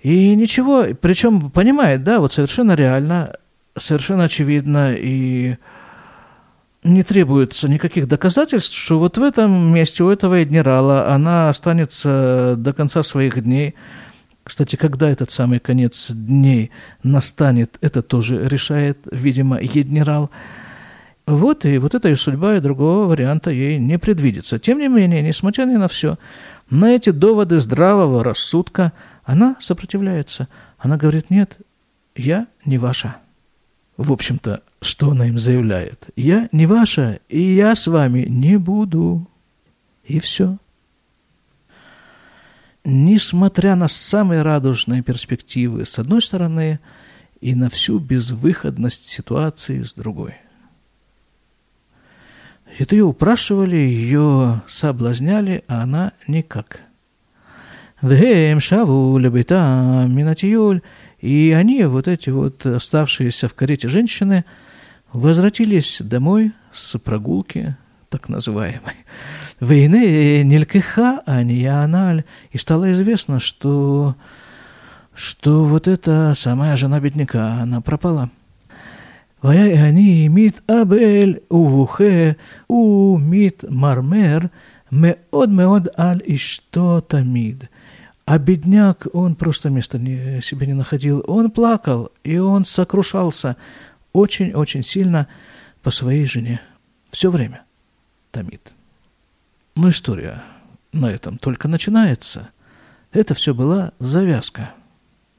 И 0.02 0.34
ничего, 0.34 0.86
причем 1.00 1.50
понимает, 1.50 2.02
да, 2.02 2.20
вот 2.20 2.32
совершенно 2.32 2.74
реально, 2.74 3.36
совершенно 3.76 4.24
очевидно, 4.24 4.94
и 4.94 5.56
не 6.82 7.02
требуется 7.02 7.68
никаких 7.68 8.08
доказательств, 8.08 8.74
что 8.74 8.98
вот 8.98 9.18
в 9.18 9.22
этом 9.22 9.72
месте 9.72 10.02
у 10.02 10.08
этого 10.08 10.40
адмирала 10.40 11.12
она 11.12 11.50
останется 11.50 12.54
до 12.56 12.72
конца 12.72 13.02
своих 13.02 13.42
дней– 13.42 13.74
кстати, 14.50 14.74
когда 14.74 15.08
этот 15.08 15.30
самый 15.30 15.60
конец 15.60 16.10
дней 16.10 16.72
настанет, 17.04 17.78
это 17.82 18.02
тоже 18.02 18.48
решает, 18.48 18.98
видимо, 19.12 19.60
генерал. 19.60 20.28
Вот 21.24 21.64
и 21.64 21.78
вот 21.78 21.94
эта 21.94 22.08
ее 22.08 22.16
судьба, 22.16 22.56
и 22.56 22.60
другого 22.60 23.06
варианта 23.06 23.52
ей 23.52 23.78
не 23.78 23.96
предвидится. 23.96 24.58
Тем 24.58 24.80
не 24.80 24.88
менее, 24.88 25.22
несмотря 25.22 25.66
ни 25.66 25.76
на 25.76 25.86
все, 25.86 26.18
на 26.68 26.90
эти 26.90 27.10
доводы 27.10 27.60
здравого 27.60 28.24
рассудка 28.24 28.92
она 29.22 29.54
сопротивляется. 29.60 30.48
Она 30.78 30.96
говорит, 30.96 31.30
нет, 31.30 31.56
я 32.16 32.48
не 32.64 32.76
ваша. 32.76 33.18
В 33.96 34.10
общем-то, 34.10 34.62
что 34.82 35.12
она 35.12 35.28
им 35.28 35.38
заявляет? 35.38 36.08
Я 36.16 36.48
не 36.50 36.66
ваша, 36.66 37.20
и 37.28 37.40
я 37.40 37.76
с 37.76 37.86
вами 37.86 38.26
не 38.28 38.56
буду. 38.56 39.28
И 40.02 40.18
все 40.18 40.58
несмотря 42.84 43.74
на 43.74 43.88
самые 43.88 44.42
радужные 44.42 45.02
перспективы 45.02 45.84
с 45.84 45.98
одной 45.98 46.22
стороны 46.22 46.80
и 47.40 47.54
на 47.54 47.70
всю 47.70 47.98
безвыходность 47.98 49.04
ситуации 49.06 49.82
с 49.82 49.92
другой. 49.92 50.34
Это 52.78 52.94
ее 52.94 53.04
упрашивали, 53.04 53.76
ее 53.76 54.62
соблазняли, 54.66 55.64
а 55.66 55.82
она 55.82 56.12
никак. 56.28 56.80
Вгем 58.00 58.60
шаву 58.60 59.18
лебита 59.18 60.06
минатиюль. 60.08 60.80
И 61.18 61.54
они, 61.56 61.84
вот 61.84 62.08
эти 62.08 62.30
вот 62.30 62.64
оставшиеся 62.64 63.48
в 63.48 63.54
карете 63.54 63.88
женщины, 63.88 64.44
возвратились 65.12 66.00
домой 66.00 66.52
с 66.72 66.98
прогулки, 66.98 67.76
так 68.10 68.28
называемой. 68.28 68.96
Войны 69.60 70.42
нелькиха, 70.42 71.22
а 71.24 71.42
не 71.42 71.54
яналь. 71.54 72.24
И 72.50 72.58
стало 72.58 72.90
известно, 72.92 73.38
что, 73.38 74.16
что 75.14 75.64
вот 75.64 75.88
эта 75.88 76.34
самая 76.34 76.76
жена 76.76 77.00
бедняка, 77.00 77.62
она 77.62 77.80
пропала. 77.80 78.30
они 79.42 80.28
мит 80.28 80.62
абель 80.66 81.42
увухе 81.48 82.36
у 82.68 83.16
мит 83.16 83.64
мармер 83.68 84.50
меод 84.90 85.50
меод 85.50 85.88
аль 85.98 86.22
и 86.26 86.36
что 86.36 87.00
тамид. 87.00 87.70
А 88.26 88.38
бедняк, 88.38 89.06
он 89.12 89.34
просто 89.34 89.70
места 89.70 89.98
не, 89.98 90.40
себе 90.40 90.66
не 90.66 90.74
находил. 90.74 91.24
Он 91.26 91.50
плакал, 91.50 92.10
и 92.22 92.38
он 92.38 92.64
сокрушался 92.64 93.56
очень-очень 94.12 94.82
сильно 94.82 95.28
по 95.82 95.90
своей 95.90 96.24
жене. 96.24 96.60
Все 97.10 97.30
время 97.30 97.62
томит. 98.30 98.72
Но 99.76 99.88
история 99.90 100.42
на 100.92 101.10
этом 101.10 101.38
только 101.38 101.68
начинается. 101.68 102.50
Это 103.12 103.34
все 103.34 103.54
была 103.54 103.92
завязка. 103.98 104.72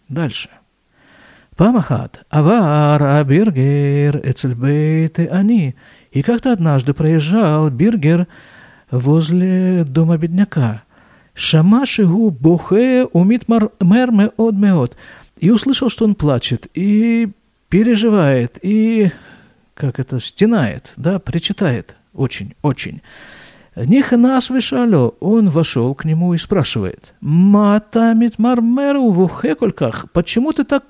Дальше. 0.10 0.50
Памахат, 1.56 2.26
авар, 2.30 3.24
биргер, 3.26 4.18
эцельбейты, 4.24 5.28
они. 5.28 5.76
И 6.12 6.22
как-то 6.22 6.52
однажды 6.52 6.94
проезжал 6.94 7.70
Биргер 7.70 8.28
возле 8.90 9.84
дома 9.84 10.18
бедняка. 10.18 10.84
Шамашигу 11.34 12.30
бухе 12.30 13.06
умит 13.06 13.48
мерме 13.48 14.28
от. 14.38 14.98
И 15.38 15.50
услышал, 15.50 15.90
что 15.90 16.06
он 16.06 16.16
плачет, 16.16 16.68
и 16.74 17.32
переживает, 17.70 18.60
и, 18.62 19.12
как 19.74 20.00
это, 20.00 20.20
стенает, 20.20 20.94
да, 20.98 21.20
причитает 21.20 21.96
очень, 22.14 22.56
очень. 22.62 23.02
Нихнас 23.76 24.50
вышалё, 24.50 25.16
он 25.20 25.50
вошел 25.50 25.96
к 25.96 26.04
нему 26.04 26.34
и 26.34 26.38
спрашивает, 26.38 27.14
«Матамит 27.22 28.38
мармеру 28.38 29.10
в 29.10 29.22
ухекольках, 29.22 30.12
почему 30.12 30.52
ты 30.52 30.66
так 30.66 30.84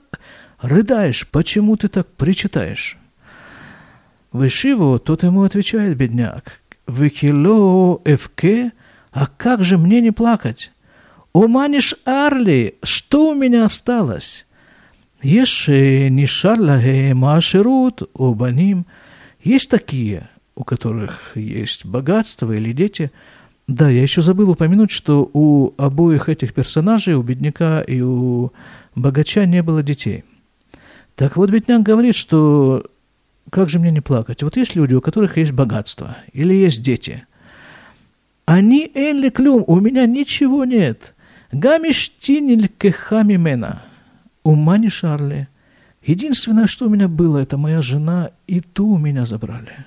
рыдаешь, 0.62 1.28
почему 1.28 1.78
ты 1.78 1.88
так 1.88 2.08
причитаешь?» 2.08 2.98
Вышиву, 4.32 4.98
тот 4.98 5.24
ему 5.24 5.44
отвечает, 5.44 5.96
бедняк, 5.96 6.60
«Выкило 6.88 8.02
эвке, 8.06 8.72
а 9.12 9.28
как 9.28 9.64
же 9.64 9.78
мне 9.78 10.02
не 10.02 10.12
плакать? 10.12 10.72
Уманиш 11.34 11.96
Арли, 12.06 12.78
что 12.82 13.30
у 13.30 13.36
меня 13.36 13.66
осталось?» 13.66 14.48
Еше 15.22 16.10
нишарлаге 16.10 17.14
машерут 17.14 18.10
обаним. 18.16 18.88
Есть 19.44 19.70
такие, 19.70 20.30
у 20.62 20.64
которых 20.64 21.36
есть 21.36 21.86
богатство 21.86 22.52
или 22.52 22.72
дети. 22.72 23.12
Да, 23.68 23.90
я 23.90 24.02
еще 24.02 24.22
забыл 24.22 24.52
упомянуть, 24.52 24.92
что 24.92 25.30
у 25.34 25.74
обоих 25.78 26.30
этих 26.30 26.54
персонажей, 26.54 27.16
у 27.16 27.24
бедняка 27.24 27.82
и 27.82 28.02
у 28.02 28.52
богача, 28.96 29.46
не 29.46 29.64
было 29.64 29.82
детей. 29.82 30.24
Так 31.16 31.36
вот, 31.36 31.50
бедняк 31.50 31.82
говорит, 31.82 32.16
что 32.16 32.86
как 33.50 33.70
же 33.70 33.80
мне 33.80 33.92
не 33.92 34.02
плакать? 34.02 34.44
Вот 34.44 34.56
есть 34.56 34.76
люди, 34.76 34.94
у 34.94 35.02
которых 35.02 35.38
есть 35.38 35.52
богатство 35.52 36.18
или 36.32 36.54
есть 36.54 36.82
дети. 36.82 37.26
Они 38.46 38.92
энли 38.94 39.30
клюм, 39.30 39.64
у 39.66 39.80
меня 39.80 40.06
ничего 40.06 40.64
нет. 40.66 41.16
Гамиштиниль 41.52 42.68
кехами 42.68 43.36
мена. 43.36 43.82
Ума 44.44 44.78
не 44.78 44.90
шарли. 44.90 45.48
Единственное, 46.04 46.68
что 46.68 46.86
у 46.86 46.90
меня 46.90 47.08
было, 47.08 47.40
это 47.40 47.58
моя 47.58 47.82
жена, 47.82 48.32
и 48.48 48.60
ту 48.60 48.94
у 48.94 48.98
меня 48.98 49.26
забрали. 49.26 49.86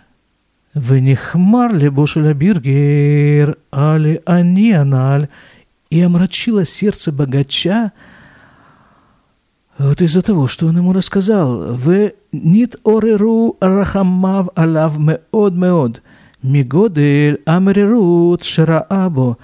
«Венихмар 0.74 1.72
лебошеля 1.74 2.34
биргер, 2.34 3.56
али 3.70 4.20
ани 4.26 4.72
аналь» 4.72 5.28
и 5.90 6.00
омрачило 6.00 6.64
сердце 6.64 7.12
богача 7.12 7.92
Вот 9.78 10.02
из-за 10.02 10.22
того, 10.22 10.48
что 10.48 10.66
он 10.66 10.76
ему 10.76 10.92
рассказал, 10.92 11.74
«Вы 11.74 12.14
нит 12.32 12.76
ореру 12.84 13.56
рахамав 13.60 14.48
алав 14.56 14.98
меод 14.98 15.54
меод, 15.54 16.02
мигодель 16.42 17.40
амерерут 17.46 18.42
шараабо». 18.42 19.38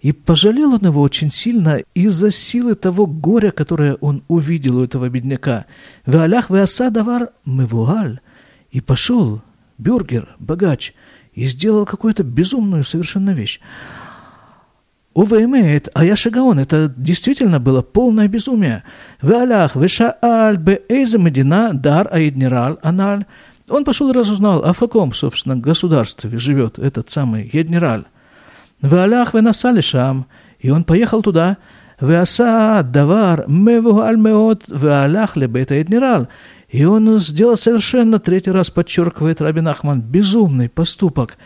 И 0.00 0.12
пожалел 0.12 0.74
он 0.74 0.80
его 0.80 1.02
очень 1.02 1.30
сильно 1.30 1.80
из-за 1.94 2.30
силы 2.30 2.74
того 2.74 3.06
горя, 3.06 3.50
которое 3.50 3.94
он 3.96 4.22
увидел 4.28 4.78
у 4.78 4.84
этого 4.84 5.08
бедняка. 5.08 5.64
«Веалях 6.04 6.50
веаса 6.50 6.90
давар 6.90 7.30
мевуаль». 7.46 8.20
И 8.70 8.80
пошел 8.80 9.40
бюргер, 9.80 10.36
богач, 10.38 10.92
и 11.32 11.46
сделал 11.46 11.86
какую-то 11.86 12.22
безумную 12.22 12.84
совершенно 12.84 13.30
вещь. 13.30 13.60
Увеймет, 15.12 15.88
а 15.94 16.04
я 16.04 16.14
шагаон, 16.14 16.60
это 16.60 16.92
действительно 16.96 17.58
было 17.58 17.82
полное 17.82 18.28
безумие. 18.28 18.84
Валях, 19.20 19.74
вешааль, 19.74 20.56
бе 20.56 20.82
эйза 20.88 21.18
медина, 21.18 21.72
дар 21.74 22.08
аиднирал, 22.12 22.78
аналь. 22.82 23.24
Он 23.68 23.84
пошел 23.84 24.10
и 24.10 24.12
разузнал, 24.12 24.62
а 24.64 24.72
в 24.72 24.78
каком, 24.78 25.12
собственно, 25.12 25.56
государстве 25.56 26.38
живет 26.38 26.78
этот 26.78 27.10
самый 27.10 27.50
Еднираль. 27.52 28.04
Валях 28.82 29.34
венасали 29.34 29.80
шам, 29.80 30.26
и 30.58 30.70
он 30.70 30.84
поехал 30.84 31.22
туда, 31.22 31.58
Веаса 32.00 32.82
давар 32.82 33.44
мевуаль 33.46 34.16
меот 34.16 34.68
веалях 34.68 35.36
лебета 35.36 35.74
Еднираль. 35.74 36.28
И 36.70 36.84
он 36.84 37.18
сделал 37.18 37.56
совершенно, 37.56 38.20
третий 38.20 38.52
раз 38.52 38.70
подчеркивает 38.70 39.40
Рабин 39.40 39.66
Ахман, 39.68 40.00
безумный 40.00 40.68
поступок. 40.68 41.36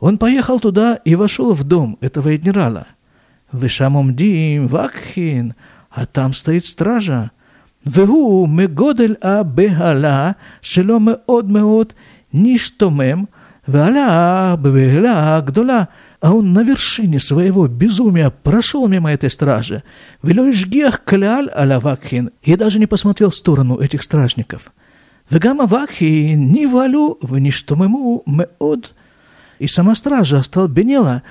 Он 0.00 0.18
поехал 0.18 0.58
туда 0.58 0.96
и 0.96 1.14
вошел 1.14 1.52
в 1.52 1.62
дом 1.62 1.96
этого 2.00 2.32
адмирала. 2.32 2.88
Вишамумдим, 3.52 4.66
вакхин, 4.66 5.54
а 5.90 6.06
там 6.06 6.34
стоит 6.34 6.66
стража. 6.66 7.30
Вегу 7.84 8.46
мегодель 8.46 9.16
а 9.20 9.44
бегала, 9.44 10.36
шеломе 10.60 11.18
од 11.26 11.46
меод, 11.46 11.94
ништомем, 12.32 13.28
Валя, 13.66 14.56
бвеля, 14.58 15.40
гдуля. 15.40 15.88
А 16.20 16.32
он 16.32 16.52
на 16.52 16.62
вершине 16.62 17.18
своего 17.18 17.66
безумия 17.66 18.30
прошел 18.30 18.86
мимо 18.88 19.12
этой 19.12 19.30
стражи. 19.30 19.82
Велюшгех 20.22 21.02
кляль 21.04 21.50
аля 21.54 21.80
вакхин. 21.80 22.30
И 22.42 22.56
даже 22.56 22.78
не 22.78 22.86
посмотрел 22.86 23.30
в 23.30 23.34
сторону 23.34 23.78
этих 23.78 24.02
стражников. 24.02 24.72
Вегама 25.30 25.66
вакхи 25.66 26.34
ни 26.34 26.66
валю, 26.66 27.18
вы 27.22 27.40
ни 27.40 27.50
что-му 27.50 28.22
мы 28.26 28.48
от. 28.58 28.94
И 29.58 29.66
сама 29.66 29.94
стража 29.94 30.38
остолбенела. 30.38 31.22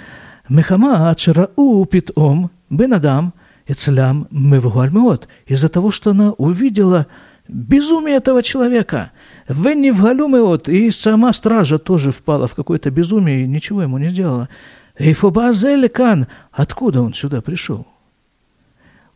Мехама 0.50 1.10
ачера 1.10 1.44
ачарау 1.44 1.86
питом 1.86 2.52
бенадам 2.70 3.34
мы 3.68 4.28
мевугальмеот. 4.32 5.28
Из-за 5.46 5.70
того, 5.70 5.92
что 5.92 6.12
она 6.12 6.32
увидела 6.32 7.08
безумие 7.48 8.16
этого 8.16 8.42
человека. 8.44 9.12
Веннивгалю 9.48 10.28
меот, 10.28 10.70
и 10.70 10.92
сама 10.92 11.34
стража 11.34 11.78
тоже 11.78 12.12
впала 12.12 12.48
в 12.48 12.56
какое-то 12.56 12.92
безумие 12.92 13.44
и 13.44 13.48
ничего 13.48 13.82
ему 13.82 13.98
не 13.98 14.10
сделала. 14.10 14.50
Эйфобазеликан, 14.98 16.28
откуда 16.52 17.02
он 17.02 17.14
сюда 17.14 17.42
пришел? 17.42 17.88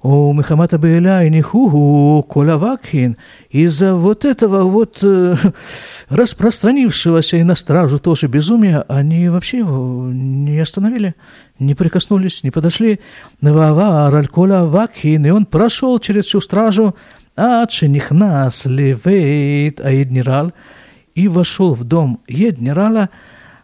У 0.04 0.32
Мехамата 0.32 0.78
Бейля 0.78 1.24
и 1.24 1.30
Нихугу 1.30 2.22
Колявакхин 2.22 3.18
из-за 3.50 3.96
вот 3.96 4.26
этого 4.26 4.62
вот 4.64 5.00
э, 5.02 5.36
распространившегося 6.10 7.38
и 7.38 7.44
на 7.44 7.56
стражу 7.56 7.98
тоже 7.98 8.28
безумия, 8.28 8.86
они 8.88 9.28
вообще 9.28 9.60
его 9.60 10.08
не 10.12 10.60
остановили, 10.60 11.16
не 11.58 11.74
прикоснулись, 11.74 12.44
не 12.44 12.52
подошли. 12.52 13.00
Нававар 13.42 14.16
аль 14.16 14.28
Колявакхин, 14.28 15.26
и 15.26 15.30
он 15.32 15.48
прошел 15.48 15.98
через 15.98 16.26
всю 16.26 16.42
стражу, 16.42 16.96
а 17.38 17.68
Нихнас 17.84 18.66
Левейт 18.66 19.80
Аиднирал, 19.80 20.52
и 21.14 21.28
вошел 21.28 21.76
в 21.76 21.84
дом 21.84 22.20
Еднирала, 22.28 23.10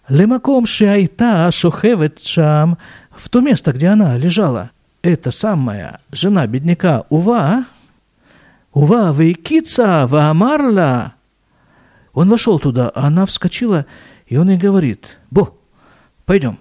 Лемаком 0.07 0.65
Шиайта 0.65 1.49
Шохевет 1.51 2.21
Шам, 2.21 2.77
в 3.12 3.29
то 3.29 3.41
место, 3.41 3.73
где 3.73 3.88
она 3.88 4.15
лежала 4.17 4.71
эта 5.01 5.31
самая 5.31 5.99
жена 6.12 6.47
бедняка 6.47 7.05
Ува, 7.09 7.65
Ува 8.73 9.12
вейкица 9.12 10.07
ваамарла, 10.07 11.13
он 12.13 12.29
вошел 12.29 12.59
туда, 12.59 12.89
а 12.89 13.07
она 13.07 13.25
вскочила, 13.25 13.86
и 14.27 14.38
он 14.38 14.49
ей 14.49 14.57
говорит, 14.57 15.17
«Бо, 15.31 15.55
пойдем». 16.25 16.57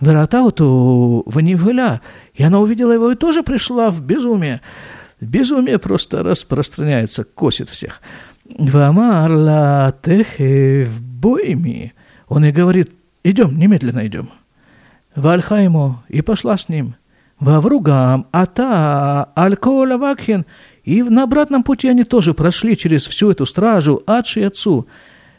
Вератауту 0.00 1.22
ванивыля, 1.26 2.00
и 2.34 2.42
она 2.42 2.58
увидела 2.58 2.90
его 2.92 3.12
и 3.12 3.16
тоже 3.16 3.44
пришла 3.44 3.90
в 3.90 4.00
безумие. 4.00 4.60
Безумие 5.24 5.78
просто 5.78 6.22
распространяется, 6.22 7.24
косит 7.24 7.68
всех. 7.68 8.00
Вамарла 8.44 9.94
техе 10.02 10.84
в 10.84 11.00
бойми. 11.00 11.94
Он 12.28 12.44
ей 12.44 12.52
говорит, 12.52 12.92
идем, 13.22 13.58
немедленно 13.58 14.06
идем. 14.06 14.30
Вальхайму, 15.14 16.02
и 16.08 16.22
пошла 16.22 16.56
с 16.56 16.68
ним– 16.68 16.96
Вавругам, 17.42 18.28
Ата, 18.30 19.24
Алькола 19.34 19.96
Вакхин. 19.96 20.46
И 20.84 21.02
на 21.02 21.24
обратном 21.24 21.64
пути 21.64 21.88
они 21.88 22.04
тоже 22.04 22.34
прошли 22.34 22.76
через 22.76 23.04
всю 23.04 23.32
эту 23.32 23.46
стражу, 23.46 24.00
Адши 24.06 24.40
и 24.40 24.44
Отцу, 24.44 24.86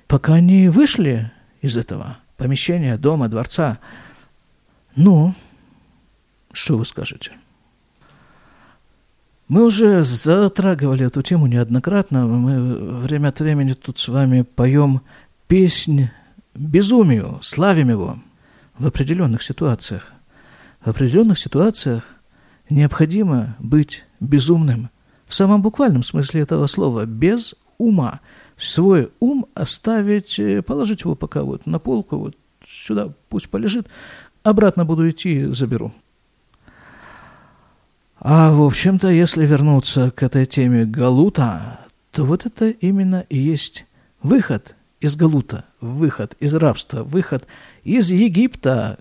пока 0.08 0.34
они 0.34 0.68
вышли 0.68 1.32
из 1.62 1.78
этого 1.78 2.18
помещения, 2.36 2.98
дома, 2.98 3.30
дворца. 3.30 3.80
Ну, 4.98 5.34
что 6.52 6.78
вы 6.78 6.86
скажете? 6.86 7.32
Мы 9.54 9.66
уже 9.66 10.02
затрагивали 10.02 11.06
эту 11.06 11.22
тему 11.22 11.46
неоднократно. 11.46 12.26
Мы 12.26 13.00
время 13.00 13.28
от 13.28 13.40
времени 13.40 13.74
тут 13.74 14.00
с 14.00 14.08
вами 14.08 14.42
поем 14.42 15.02
песнь 15.48 16.10
безумию, 16.56 17.40
славим 17.42 17.90
его 17.90 18.18
в 18.78 18.88
определенных 18.88 19.44
ситуациях– 19.44 20.12
в 20.84 20.90
определенных 20.90 21.40
ситуациях 21.40 22.04
необходимо 22.70 23.56
быть 23.60 24.06
безумным. 24.20 24.90
В 25.26 25.34
самом 25.34 25.62
буквальном 25.62 26.04
смысле 26.04 26.42
этого 26.42 26.68
слова, 26.68 27.06
без 27.06 27.56
ума. 27.78 28.20
Свой 28.58 29.12
ум 29.22 29.46
оставить, 29.54 30.38
э, 30.40 30.62
положить 30.62 31.02
его 31.02 31.16
пока 31.16 31.44
вот 31.44 31.66
на 31.66 31.80
полку, 31.80 32.18
вот 32.18 32.36
сюда 32.68 33.14
пусть 33.30 33.50
полежит, 33.50 33.88
обратно 34.44 34.84
буду 34.84 35.10
идти, 35.10 35.46
заберу. 35.46 35.94
А, 38.26 38.54
в 38.54 38.64
общем-то, 38.64 39.10
если 39.10 39.46
вернуться 39.46 40.10
к 40.10 40.24
этой 40.24 40.46
теме 40.46 40.86
Галута, 40.86 41.82
то 42.12 42.24
вот 42.24 42.46
это 42.46 42.70
именно 42.70 43.26
и 43.28 43.38
есть 43.38 43.86
выход 44.22 44.76
из 45.02 45.18
Галута, 45.18 45.66
выход 45.82 46.36
из 46.40 46.56
рабства, 46.56 47.04
выход 47.04 47.46
из 47.84 48.12
Египта, 48.12 48.98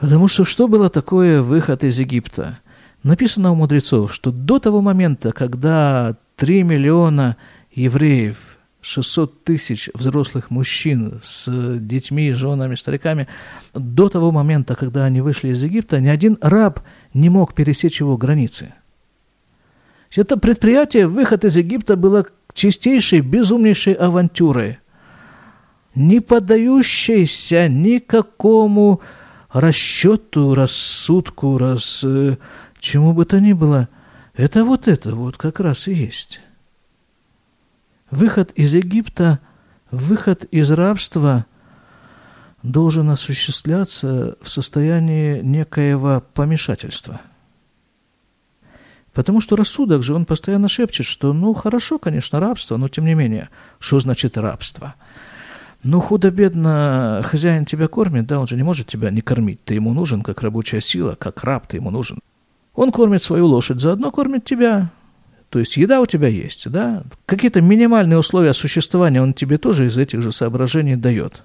Потому 0.00 0.28
что 0.28 0.44
что 0.44 0.68
было 0.68 0.88
такое 0.90 1.42
выход 1.42 1.82
из 1.82 1.98
Египта? 1.98 2.60
Написано 3.02 3.52
у 3.52 3.54
мудрецов, 3.54 4.14
что 4.14 4.30
до 4.30 4.58
того 4.58 4.80
момента, 4.80 5.32
когда 5.32 6.16
3 6.36 6.62
миллиона 6.62 7.36
евреев, 7.72 8.57
600 8.80 9.44
тысяч 9.44 9.90
взрослых 9.94 10.50
мужчин 10.50 11.20
с 11.22 11.48
детьми, 11.78 12.32
женами, 12.32 12.74
стариками, 12.74 13.26
до 13.74 14.08
того 14.08 14.30
момента, 14.30 14.76
когда 14.76 15.04
они 15.04 15.20
вышли 15.20 15.48
из 15.48 15.62
Египта, 15.62 16.00
ни 16.00 16.08
один 16.08 16.38
раб 16.40 16.80
не 17.12 17.28
мог 17.28 17.54
пересечь 17.54 18.00
его 18.00 18.16
границы. 18.16 18.74
Это 20.14 20.36
предприятие, 20.36 21.06
выход 21.06 21.44
из 21.44 21.56
Египта, 21.56 21.96
было 21.96 22.26
чистейшей, 22.54 23.20
безумнейшей 23.20 23.92
авантюрой, 23.92 24.78
не 25.94 26.20
поддающейся 26.20 27.68
никакому 27.68 29.00
расчету, 29.52 30.54
рассудку, 30.54 31.58
раз 31.58 32.04
э, 32.04 32.36
чему 32.80 33.12
бы 33.12 33.24
то 33.24 33.40
ни 33.40 33.52
было. 33.52 33.88
Это 34.34 34.64
вот 34.64 34.88
это 34.88 35.14
вот 35.14 35.36
как 35.36 35.60
раз 35.60 35.88
и 35.88 35.94
есть. 35.94 36.40
Выход 38.10 38.52
из 38.52 38.74
Египта, 38.74 39.40
выход 39.90 40.44
из 40.44 40.70
рабства 40.72 41.46
должен 42.62 43.10
осуществляться 43.10 44.36
в 44.40 44.48
состоянии 44.48 45.40
некоего 45.40 46.22
помешательства. 46.34 47.20
Потому 49.12 49.40
что 49.40 49.56
рассудок 49.56 50.02
же, 50.02 50.14
он 50.14 50.26
постоянно 50.26 50.68
шепчет, 50.68 51.06
что, 51.06 51.32
ну, 51.32 51.52
хорошо, 51.54 51.98
конечно, 51.98 52.40
рабство, 52.40 52.76
но 52.76 52.88
тем 52.88 53.04
не 53.04 53.14
менее, 53.14 53.48
что 53.78 54.00
значит 54.00 54.36
рабство– 54.36 54.94
ну, 55.84 56.00
худо-бедно 56.00 57.22
хозяин 57.24 57.64
тебя 57.64 57.86
кормит, 57.86 58.26
да, 58.26 58.40
он 58.40 58.48
же 58.48 58.56
не 58.56 58.64
может 58.64 58.88
тебя 58.88 59.10
не 59.10 59.20
кормить. 59.20 59.62
Ты 59.64 59.74
ему 59.74 59.94
нужен 59.94 60.22
как 60.22 60.42
рабочая 60.42 60.80
сила, 60.80 61.14
как 61.14 61.44
раб 61.44 61.68
ты 61.68 61.76
ему 61.76 61.90
нужен. 61.90 62.18
Он 62.74 62.90
кормит 62.90 63.22
свою 63.22 63.46
лошадь, 63.46 63.80
заодно 63.80 64.10
кормит 64.10 64.44
тебя. 64.44 64.90
То 65.50 65.58
есть 65.58 65.76
еда 65.76 66.00
у 66.00 66.06
тебя 66.06 66.28
есть, 66.28 66.70
да? 66.70 67.02
Какие-то 67.24 67.60
минимальные 67.60 68.18
условия 68.18 68.52
существования 68.52 69.22
он 69.22 69.32
тебе 69.32 69.56
тоже 69.56 69.86
из 69.86 69.96
этих 69.96 70.20
же 70.20 70.30
соображений 70.30 70.96
дает. 70.96 71.42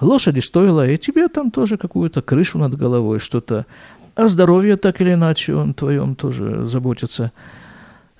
Лошади 0.00 0.40
стоило, 0.40 0.88
и 0.88 0.96
тебе 0.96 1.28
там 1.28 1.50
тоже 1.50 1.76
какую-то 1.76 2.22
крышу 2.22 2.58
над 2.58 2.76
головой, 2.76 3.18
что-то. 3.20 3.66
О 4.14 4.28
здоровье 4.28 4.76
так 4.76 5.00
или 5.00 5.14
иначе 5.14 5.54
он 5.54 5.74
твоем 5.74 6.16
тоже 6.16 6.66
заботится. 6.66 7.32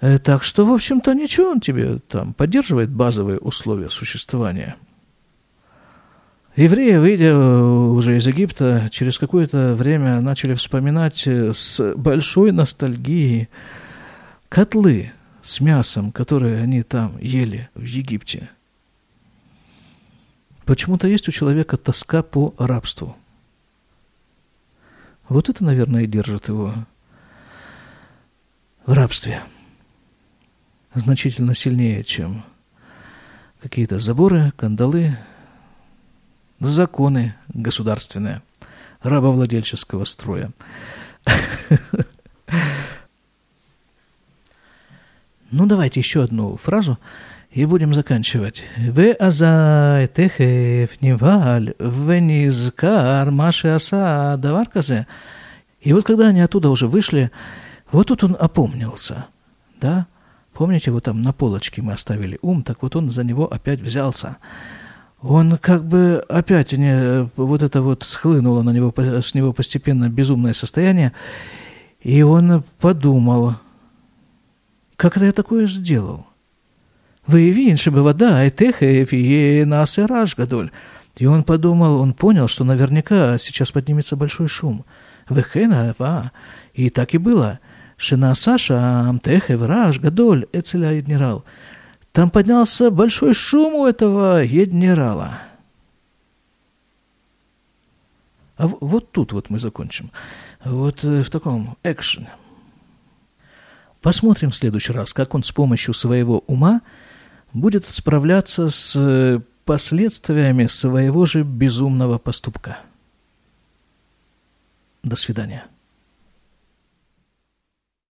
Э, 0.01 0.19
так 0.19 0.43
что, 0.43 0.65
в 0.67 0.73
общем-то, 0.73 1.15
ничего, 1.15 1.51
он 1.51 1.61
тебе 1.61 1.99
там 2.09 2.35
поддерживает 2.35 2.91
базовые 2.91 3.39
условия 3.39 3.89
существования. 3.89 4.77
Евреи, 6.55 6.99
выйдя 6.99 7.35
уже 7.35 8.19
из 8.19 8.27
Египта, 8.27 8.89
через 8.91 9.19
какое-то 9.19 9.73
время 9.73 10.21
начали 10.21 10.53
вспоминать 10.53 11.27
с 11.27 11.95
большой 11.97 12.53
ностальгией 12.53 13.49
котлы 14.53 15.12
с 15.41 15.62
мясом, 15.62 16.12
которые 16.12 16.61
они 16.61 16.83
там 16.83 17.17
ели 17.17 17.71
в 17.75 17.85
Египте. 17.85 18.51
Почему-то 20.67 21.09
есть 21.09 21.27
у 21.27 21.33
человека 21.33 21.79
тоска 21.79 22.23
по 22.23 22.55
рабству. 22.59 23.17
Вот 25.31 25.49
это, 25.49 25.65
наверное, 25.65 26.03
и 26.03 26.07
держит 26.07 26.49
его 26.49 26.75
в 28.85 28.93
рабстве. 28.93 29.43
Значительно 30.93 31.55
сильнее, 31.55 32.05
чем 32.05 32.45
какие-то 33.62 33.99
заборы, 33.99 34.53
кандалы, 34.59 35.17
законы 36.61 37.35
государственные, 37.49 38.43
рабовладельческого 39.01 40.05
строя. 40.05 40.53
Ну, 45.53 45.67
давайте 45.67 46.01
еще 46.01 46.23
одну 46.23 46.57
фразу 46.57 46.99
и 47.51 47.67
будем 47.67 47.93
заканчивать. 47.93 48.65
«Ве 48.79 49.12
азай 49.12 50.09
техев 50.09 51.03
неваль, 51.03 51.75
венизкар 51.79 53.31
маши 53.31 53.69
аса 53.69 54.37
даварказе». 54.38 55.07
И 55.83 55.93
вот 55.93 56.05
когда 56.05 56.29
они 56.29 56.41
оттуда 56.41 56.71
уже 56.71 56.88
вышли, 56.88 57.31
вот 57.91 58.09
тут 58.09 58.25
он 58.25 58.35
опомнился, 58.41 59.27
да? 59.79 60.07
Помните, 60.55 60.91
вот 60.91 61.05
там 61.05 61.21
на 61.21 61.35
полочке 61.35 61.83
мы 61.83 61.93
оставили 61.93 62.38
ум, 62.41 62.62
так 62.62 62.83
вот 62.83 62.97
он 62.97 63.11
за 63.11 63.23
него 63.23 63.45
опять 63.45 63.81
взялся. 63.81 64.38
Он 65.21 65.59
как 65.59 65.85
бы 65.85 66.25
опять 66.31 66.73
не, 66.73 67.29
вот 67.37 67.62
это 67.62 67.83
вот 67.83 68.05
схлынуло 68.05 68.62
на 68.62 68.71
него, 68.71 68.95
с 68.97 69.35
него 69.35 69.53
постепенно 69.53 70.09
безумное 70.09 70.55
состояние, 70.55 71.12
и 72.01 72.23
он 72.23 72.65
подумал, 72.81 73.57
как 75.03 75.17
это 75.17 75.27
я 75.27 75.33
такое 75.33 75.67
сделал? 75.67 76.27
Выявин, 77.27 77.77
чтобы 77.77 78.03
вода, 78.03 78.45
и 78.45 78.53
техев, 78.53 79.12
и 79.12 79.65
насыраж 79.67 80.37
гадоль. 80.37 80.71
И 81.17 81.27
он 81.27 81.43
подумал, 81.43 82.01
он 82.01 82.12
понял, 82.12 82.47
что 82.47 82.62
наверняка 82.62 83.37
сейчас 83.38 83.73
поднимется 83.73 84.15
большой 84.15 84.47
шум. 84.47 84.85
Вехена, 85.29 85.97
ва. 85.99 86.31
И 86.75 86.88
так 86.88 87.15
и 87.15 87.19
было. 87.19 87.59
Шина 87.97 88.33
Саша, 88.37 89.09
Амтехев, 89.09 89.62
Раш, 89.62 89.99
Гадоль, 89.99 90.47
Эцеля 90.53 90.93
Еднирал. 90.93 91.45
Там 92.12 92.31
поднялся 92.31 92.93
большой 92.93 93.35
шум 93.35 93.75
у 93.75 93.87
этого 93.87 94.45
Еднирала. 94.45 95.41
А 98.57 98.69
вот 98.69 99.11
тут 99.11 99.33
вот 99.33 99.51
мы 99.51 99.59
закончим. 99.59 100.12
Вот 100.65 101.03
э, 101.03 101.23
в 101.23 101.31
таком 101.31 101.77
экшене. 101.83 102.31
Посмотрим 104.03 104.51
в 104.51 104.57
следующий 104.57 104.93
раз, 104.93 105.15
как 105.15 105.35
он 105.35 105.45
с 105.45 105.53
помощью 105.53 105.95
своего 105.95 106.41
ума 106.49 106.83
будет 107.53 107.87
справляться 107.87 108.69
с 108.69 108.97
э, 108.97 109.41
последствиями 109.65 110.67
своего 110.67 111.25
же 111.25 111.45
безумного 111.45 112.19
поступка. 112.19 112.81
До 115.05 115.15
свидания. 115.15 115.67